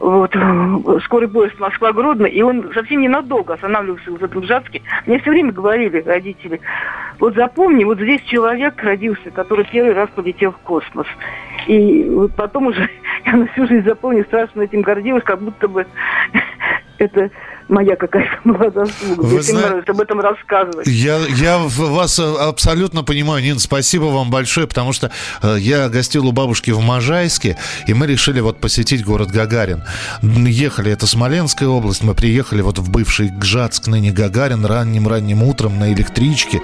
вот, 0.00 0.34
скорый 1.04 1.28
поезд 1.28 1.58
Москва-Гродно, 1.58 2.26
и 2.26 2.42
он 2.42 2.72
совсем 2.72 3.00
ненадолго 3.00 3.54
останавливался 3.54 4.10
в 4.10 4.44
Жацке. 4.44 4.82
Мне 5.06 5.18
все 5.18 5.30
время 5.30 5.52
говорили 5.52 6.00
родители, 6.00 6.60
вот 7.18 7.34
запомни, 7.34 7.84
вот 7.84 7.98
здесь 7.98 8.22
человек 8.22 8.82
родился, 8.82 9.30
который 9.30 9.64
первый 9.70 9.94
раз 9.94 10.08
полетел 10.14 10.52
в 10.52 10.58
космос. 10.58 11.06
И 11.66 12.04
вот 12.04 12.34
потом 12.34 12.66
уже 12.66 12.88
я 13.26 13.36
на 13.36 13.46
всю 13.48 13.66
жизнь 13.66 13.86
запомню, 13.86 14.24
страшно 14.24 14.62
этим 14.62 14.82
гордилась, 14.82 15.24
как 15.24 15.40
будто 15.40 15.68
бы 15.68 15.86
это 16.98 17.30
моя 17.68 17.96
какая-то 17.96 18.36
была 18.44 18.70
заслуга. 18.70 19.22
Вы 19.22 19.34
Мне 19.34 19.42
зна... 19.42 19.60
нравится 19.60 19.92
об 19.92 20.00
этом 20.00 20.20
рассказывать. 20.20 20.86
Я, 20.86 21.18
я 21.36 21.58
вас 21.58 22.18
абсолютно 22.18 23.02
понимаю, 23.02 23.42
Нин, 23.42 23.58
спасибо 23.58 24.04
вам 24.04 24.30
большое, 24.30 24.66
потому 24.66 24.92
что 24.92 25.10
э, 25.42 25.56
я 25.58 25.88
гостил 25.88 26.26
у 26.26 26.32
бабушки 26.32 26.70
в 26.70 26.80
Можайске, 26.80 27.56
и 27.86 27.94
мы 27.94 28.06
решили 28.06 28.40
вот 28.40 28.60
посетить 28.60 29.04
город 29.04 29.30
Гагарин. 29.30 29.82
Ехали, 30.22 30.92
это 30.92 31.06
Смоленская 31.06 31.68
область, 31.68 32.02
мы 32.02 32.14
приехали 32.14 32.62
вот 32.62 32.78
в 32.78 32.90
бывший 32.90 33.28
Гжатск, 33.28 33.86
ныне 33.86 34.12
Гагарин, 34.12 34.64
ранним-ранним 34.64 35.42
утром 35.42 35.78
на 35.78 35.92
электричке. 35.92 36.60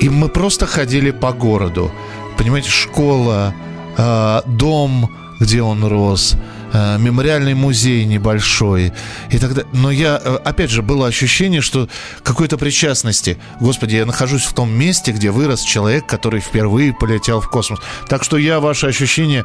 И 0.00 0.08
мы 0.08 0.28
просто 0.28 0.66
ходили 0.66 1.10
по 1.10 1.32
городу. 1.32 1.90
Понимаете, 2.36 2.70
школа, 2.70 3.52
э, 3.96 4.40
дом, 4.46 5.10
где 5.40 5.62
он 5.62 5.84
рос, 5.84 6.36
Э, 6.36 6.57
мемориальный 6.98 7.54
музей 7.54 8.04
небольшой 8.04 8.92
и 9.30 9.38
далее. 9.38 9.66
Но 9.72 9.90
я, 9.90 10.20
э, 10.22 10.38
опять 10.44 10.70
же, 10.70 10.82
было 10.82 11.06
ощущение, 11.06 11.60
что 11.60 11.88
какой-то 12.22 12.58
причастности. 12.58 13.38
Господи, 13.60 13.96
я 13.96 14.06
нахожусь 14.06 14.44
в 14.44 14.52
том 14.52 14.70
месте, 14.70 15.12
где 15.12 15.30
вырос 15.30 15.62
человек, 15.62 16.06
который 16.06 16.40
впервые 16.40 16.92
полетел 16.92 17.40
в 17.40 17.48
космос. 17.48 17.80
Так 18.08 18.24
что 18.24 18.36
я 18.38 18.60
ваши 18.60 18.86
ощущения 18.86 19.44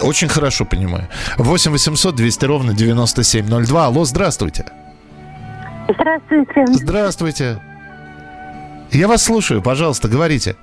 очень 0.00 0.28
хорошо 0.28 0.64
понимаю. 0.64 1.08
8 1.36 1.70
800 1.70 2.14
200 2.14 2.44
ровно 2.44 2.74
9702. 2.74 3.86
Алло, 3.86 4.04
здравствуйте. 4.04 4.64
Здравствуйте. 5.88 6.66
Здравствуйте. 6.66 7.62
Я 8.92 9.08
вас 9.08 9.22
слушаю, 9.24 9.62
пожалуйста, 9.62 10.08
говорите. 10.08 10.56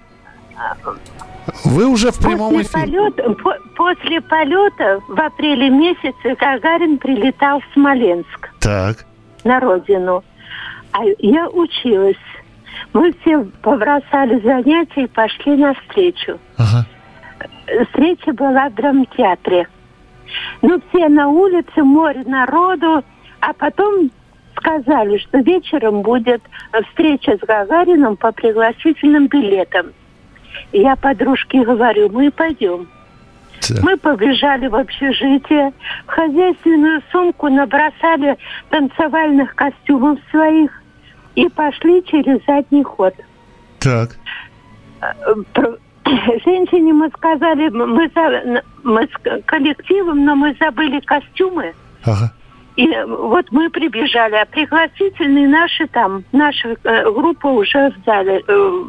Вы 1.66 1.88
уже 1.88 2.12
в 2.12 2.20
прямом 2.20 2.54
после 2.54 2.82
эфире. 2.84 3.12
Полета, 3.12 3.30
по, 3.34 3.58
после 3.76 4.22
полета 4.22 5.02
в 5.08 5.20
апреле 5.20 5.70
месяце 5.70 6.36
Гагарин 6.40 6.98
прилетал 6.98 7.60
в 7.60 7.74
Смоленск. 7.74 8.50
Так. 8.60 9.06
На 9.44 9.60
родину. 9.60 10.24
А 10.92 11.02
я 11.20 11.50
училась. 11.50 12.16
Мы 12.94 13.14
все 13.22 13.44
побросали 13.62 14.40
занятия 14.42 15.04
и 15.04 15.08
пошли 15.08 15.58
на 15.58 15.74
встречу. 15.74 16.40
Ага. 16.58 16.86
Встреча 17.86 18.34
была 18.34 18.70
в 18.70 18.76
драмтеатре. 18.76 19.68
Ну, 20.62 20.82
все 20.90 21.10
на 21.10 21.30
улице, 21.30 21.84
море 21.84 22.24
народу, 22.26 23.04
а 23.40 23.54
потом 23.54 24.10
сказали, 24.56 25.18
что 25.18 25.40
вечером 25.40 26.02
будет 26.02 26.42
встреча 26.90 27.38
с 27.38 27.46
Гагарином 27.46 28.16
по 28.16 28.32
пригласительным 28.32 29.28
билетам. 29.28 29.88
Я 30.72 30.96
подружке 30.96 31.64
говорю, 31.64 32.10
мы 32.10 32.32
пойдем. 32.32 32.88
Да. 33.70 33.82
Мы 33.82 33.98
побежали 33.98 34.68
в 34.68 34.76
общежитие, 34.76 35.72
в 36.06 36.12
хозяйственную 36.12 37.02
сумку 37.12 37.50
набросали 37.50 38.38
танцевальных 38.70 39.56
костюмов 39.56 40.20
своих 40.32 40.72
и 41.36 41.48
пошли 41.50 42.04
через 42.06 42.44
задний 42.46 42.84
ход. 42.84 43.14
Так. 43.80 44.18
Женщине 46.06 46.94
мы 46.94 47.10
сказали, 47.10 47.70
мы, 47.70 48.12
за, 48.14 48.64
мы 48.84 49.04
с 49.04 49.44
коллективом, 49.46 50.26
но 50.26 50.36
мы 50.36 50.56
забыли 50.60 51.00
костюмы. 51.00 51.74
Ага. 52.04 52.34
И 52.76 52.88
вот 53.08 53.46
мы 53.52 53.70
прибежали, 53.70 54.36
а 54.36 54.46
пригласительные 54.46 55.48
наши 55.48 55.88
там, 55.88 56.24
наша 56.32 56.76
э, 56.84 57.12
группа 57.12 57.48
уже 57.48 57.92
в 57.92 58.06
зале, 58.06 58.44
э, 58.48 58.84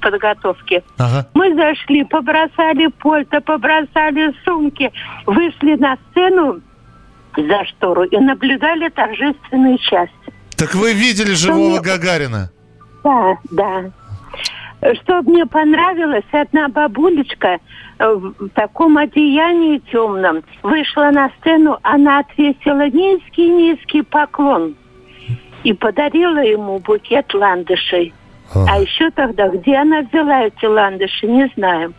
подготовки. 0.00 0.82
Ага. 0.98 1.28
Мы 1.34 1.54
зашли, 1.54 2.04
побросали 2.04 2.88
польто, 2.98 3.40
побросали 3.40 4.34
сумки, 4.44 4.92
вышли 5.26 5.76
на 5.76 5.96
сцену 6.10 6.60
за 7.36 7.64
штору 7.64 8.04
и 8.04 8.16
наблюдали 8.18 8.88
торжественную 8.88 9.78
часть. 9.78 10.12
Так 10.56 10.74
вы 10.74 10.92
видели 10.92 11.32
живого 11.32 11.70
мне... 11.70 11.80
Гагарина? 11.80 12.50
Да, 13.04 13.36
да. 13.50 13.90
Что 15.02 15.22
мне 15.22 15.44
понравилось, 15.46 16.24
одна 16.32 16.68
бабулечка 16.68 17.58
в 17.98 18.48
таком 18.50 18.96
одеянии 18.96 19.78
темном 19.90 20.42
вышла 20.62 21.10
на 21.10 21.30
сцену, 21.40 21.78
она 21.82 22.20
отвесила 22.20 22.88
низкий-низкий 22.88 24.02
поклон 24.02 24.76
и 25.64 25.72
подарила 25.72 26.38
ему 26.38 26.78
букет 26.78 27.34
ландышей. 27.34 28.14
А 28.54 28.78
еще 28.80 29.10
тогда, 29.10 29.48
где 29.48 29.76
она 29.76 30.02
взяла 30.02 30.44
эти 30.44 30.64
ландыши, 30.64 31.26
не 31.26 31.50
знаем. 31.56 31.94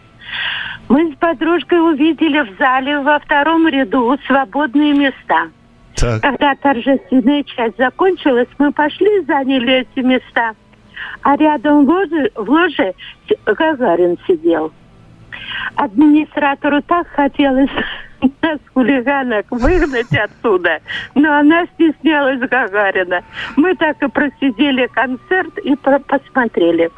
Мы 0.88 1.12
с 1.12 1.16
подружкой 1.18 1.80
увидели 1.80 2.39
в 2.39 2.58
зале 2.58 3.00
во 3.00 3.20
втором 3.20 3.68
ряду 3.68 4.18
свободные 4.26 4.93
места. 4.93 5.50
Так. 5.95 6.22
Когда 6.22 6.56
торжественная 6.56 7.43
часть 7.43 7.78
закончилась, 7.78 8.47
мы 8.58 8.72
пошли, 8.72 9.24
заняли 9.26 9.82
эти 9.82 10.04
места. 10.04 10.54
А 11.22 11.36
рядом 11.36 11.86
в 11.86 11.89
ложе, 11.89 12.32
в 12.36 12.50
ложе 12.50 12.93
Гагарин 13.45 14.18
сидел. 14.28 14.72
Администратору 15.76 16.82
так 16.82 17.08
хотелось 17.08 17.70
нас, 18.41 18.59
хулиганок, 18.74 19.45
выгнать 19.49 20.13
оттуда. 20.13 20.80
Но 21.15 21.38
она 21.38 21.65
стеснялась 21.74 22.39
Гагарина. 22.39 23.24
Мы 23.55 23.76
так 23.76 24.01
и 24.01 24.07
просидели 24.07 24.88
концерт 24.88 25.57
и 25.59 25.76
посмотрели. 25.76 26.89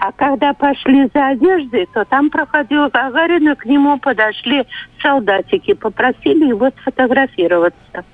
А 0.00 0.12
когда 0.12 0.52
пошли 0.52 1.08
за 1.14 1.28
одеждой, 1.28 1.88
то 1.92 2.04
там 2.04 2.30
проходил 2.30 2.88
Гагарин, 2.88 3.52
и 3.52 3.54
к 3.54 3.64
нему 3.64 3.98
подошли 3.98 4.64
солдатики, 5.00 5.74
попросили 5.74 6.48
его 6.48 6.70
сфотографироваться. 6.80 8.04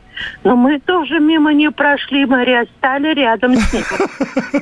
Но 0.44 0.56
мы 0.56 0.80
тоже 0.80 1.20
мимо 1.20 1.52
не 1.52 1.70
прошли, 1.70 2.26
мы 2.26 2.66
стали 2.78 3.14
рядом 3.14 3.56
с 3.56 3.72
ним 3.72 3.84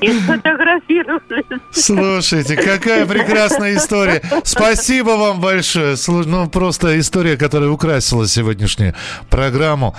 и 0.00 0.12
сфотографировались. 0.20 1.60
Слушайте, 1.72 2.56
какая 2.56 3.06
прекрасная 3.06 3.76
история. 3.76 4.22
Спасибо 4.44 5.10
вам 5.10 5.40
большое. 5.40 5.96
Ну, 6.08 6.48
просто 6.48 6.98
история, 6.98 7.36
которая 7.36 7.70
украсила 7.70 8.26
сегодняшнюю 8.26 8.94
программу. 9.30 9.94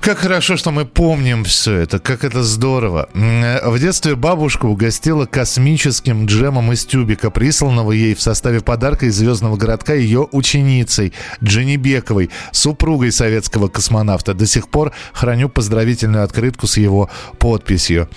Как 0.00 0.18
хорошо, 0.18 0.56
что 0.56 0.70
мы 0.70 0.84
помним 0.84 1.44
все 1.44 1.74
это, 1.74 1.98
как 1.98 2.22
это 2.24 2.42
здорово. 2.42 3.08
Э, 3.14 3.68
в 3.68 3.78
детстве 3.78 4.14
бабушка 4.14 4.66
угостила 4.66 5.26
космическим 5.26 6.26
джемом 6.26 6.72
из 6.72 6.84
тюбика, 6.84 7.30
присланного 7.30 7.92
ей 7.92 8.14
в 8.14 8.20
составе 8.20 8.60
подарка 8.60 9.06
из 9.06 9.16
звездного 9.16 9.56
городка 9.56 9.94
ее 9.94 10.28
ученицей 10.30 11.12
Дженни 11.42 11.76
Бековой, 11.76 12.30
супругой 12.52 13.10
советского 13.10 13.68
космонавта. 13.68 14.34
До 14.34 14.46
сих 14.46 14.68
пор 14.68 14.92
храню 15.12 15.48
поздравительную 15.48 16.24
открытку 16.24 16.66
с 16.66 16.76
его 16.76 17.10
подписью. 17.38 18.08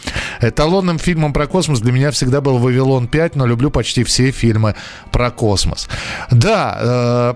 Эталонным 0.41 0.99
фильмом 0.99 1.34
про 1.34 1.47
космос 1.47 1.80
для 1.80 1.91
меня 1.91 2.11
всегда 2.11 2.41
был 2.41 2.57
«Вавилон 2.57 3.05
5», 3.05 3.32
но 3.36 3.45
люблю 3.45 3.71
почти 3.71 4.03
все 4.03 4.32
фильмы 4.32 4.75
про 5.11 5.32
космос. 5.32 5.89
Да, 6.30 6.77
э, 6.80 7.34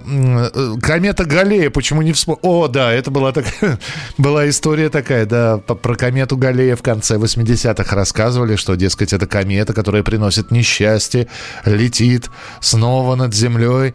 э, 0.54 0.76
комета 0.82 1.26
Галлея, 1.26 1.70
почему 1.70 2.02
не 2.02 2.14
вспомнил? 2.14 2.40
О, 2.44 2.68
да, 2.68 2.92
это 2.92 3.10
была 3.10 3.32
такая 3.32 3.80
была 4.34 4.50
история 4.50 4.90
такая, 4.90 5.28
да, 5.28 5.60
про 5.60 5.96
комету 5.96 6.38
Галлея 6.38 6.76
в 6.76 6.82
конце 6.82 7.18
80-х 7.18 7.96
рассказывали, 7.96 8.56
что, 8.56 8.74
дескать, 8.74 9.14
это 9.14 9.28
комета, 9.28 9.74
которая 9.74 10.02
приносит 10.02 10.50
несчастье, 10.50 11.28
летит 11.66 12.32
снова 12.60 13.14
над 13.14 13.36
землей. 13.36 13.94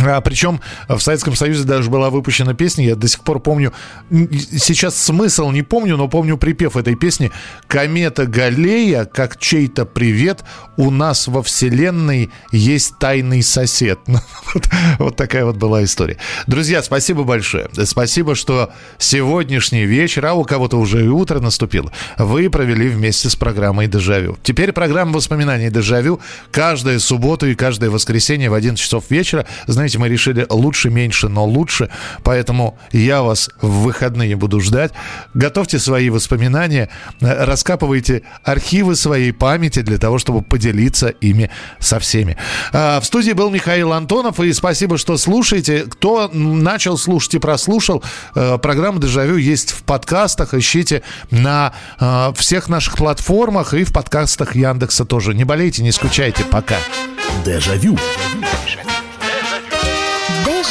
А, 0.00 0.20
причем 0.20 0.60
в 0.88 0.98
Советском 0.98 1.34
Союзе 1.34 1.64
даже 1.64 1.90
была 1.90 2.10
выпущена 2.10 2.54
песня, 2.54 2.86
я 2.86 2.96
до 2.96 3.08
сих 3.08 3.20
пор 3.20 3.40
помню, 3.40 3.72
сейчас 4.10 5.00
смысл 5.00 5.50
не 5.50 5.62
помню, 5.62 5.96
но 5.96 6.08
помню 6.08 6.36
припев 6.36 6.76
этой 6.76 6.94
песни 6.94 7.30
«Комета 7.66 8.26
Галлея, 8.26 9.04
как 9.04 9.38
чей-то 9.38 9.84
привет, 9.84 10.44
у 10.76 10.90
нас 10.90 11.28
во 11.28 11.42
Вселенной 11.42 12.30
есть 12.50 12.98
тайный 12.98 13.42
сосед». 13.42 14.00
вот, 14.06 14.68
вот 14.98 15.16
такая 15.16 15.44
вот 15.44 15.56
была 15.56 15.84
история. 15.84 16.18
Друзья, 16.46 16.82
спасибо 16.82 17.24
большое. 17.24 17.68
Спасибо, 17.84 18.34
что 18.34 18.72
сегодняшний 18.98 19.84
вечер, 19.84 20.26
а 20.26 20.34
у 20.34 20.44
кого-то 20.44 20.76
уже 20.78 21.04
и 21.04 21.08
утро 21.08 21.40
наступило, 21.40 21.92
вы 22.18 22.50
провели 22.50 22.88
вместе 22.88 23.30
с 23.30 23.36
программой 23.36 23.86
«Дежавю». 23.86 24.36
Теперь 24.42 24.72
программа 24.72 25.12
воспоминаний 25.12 25.70
«Дежавю» 25.70 26.20
каждую 26.50 27.00
субботу 27.00 27.46
и 27.46 27.54
каждое 27.54 27.90
воскресенье 27.90 28.50
в 28.50 28.54
11 28.54 28.82
часов 28.82 29.04
вечера. 29.10 29.46
Знаете, 29.66 29.83
знаете, 29.84 29.98
мы 29.98 30.08
решили 30.08 30.46
лучше, 30.48 30.88
меньше, 30.88 31.28
но 31.28 31.44
лучше. 31.44 31.90
Поэтому 32.22 32.78
я 32.90 33.22
вас 33.22 33.50
в 33.60 33.82
выходные 33.82 34.34
буду 34.34 34.60
ждать. 34.60 34.92
Готовьте 35.34 35.78
свои 35.78 36.08
воспоминания, 36.08 36.88
э, 37.20 37.44
раскапывайте 37.44 38.22
архивы 38.42 38.96
своей 38.96 39.32
памяти 39.32 39.80
для 39.80 39.98
того, 39.98 40.18
чтобы 40.18 40.40
поделиться 40.40 41.08
ими 41.08 41.50
со 41.80 41.98
всеми. 41.98 42.38
А, 42.72 42.98
в 43.00 43.04
студии 43.04 43.32
был 43.32 43.50
Михаил 43.50 43.92
Антонов, 43.92 44.40
и 44.40 44.54
спасибо, 44.54 44.96
что 44.96 45.18
слушаете. 45.18 45.80
Кто 45.82 46.30
начал 46.32 46.96
слушать 46.96 47.34
и 47.34 47.38
прослушал, 47.38 48.02
э, 48.34 48.56
программа 48.56 49.00
«Дежавю» 49.00 49.36
есть 49.36 49.72
в 49.72 49.82
подкастах. 49.82 50.54
Ищите 50.54 51.02
на 51.30 51.74
э, 52.00 52.32
всех 52.36 52.70
наших 52.70 52.96
платформах 52.96 53.74
и 53.74 53.84
в 53.84 53.92
подкастах 53.92 54.56
Яндекса 54.56 55.04
тоже. 55.04 55.34
Не 55.34 55.44
болейте, 55.44 55.82
не 55.82 55.92
скучайте. 55.92 56.42
Пока. 56.44 56.78
Дежавю. 57.44 57.98
Дежавю. 57.98 58.63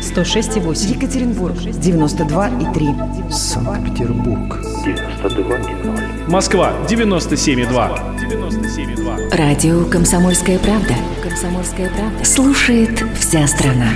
106,8. 0.00 0.94
Екатеринбург. 0.94 1.56
92,3. 1.56 3.30
Санкт-Петербург. 3.30 4.58
92,0. 4.84 6.30
Москва 6.30 6.72
97,2. 6.88 8.16
97,2. 8.18 9.36
Радио 9.36 9.84
«Комсомольская 9.84 10.58
правда». 10.58 10.94
«Комсомольская 11.22 11.90
правда». 11.90 12.24
Слушает 12.24 13.02
вся 13.18 13.46
страна. 13.46 13.90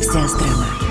Вся 0.00 0.26
страна. 0.28 0.85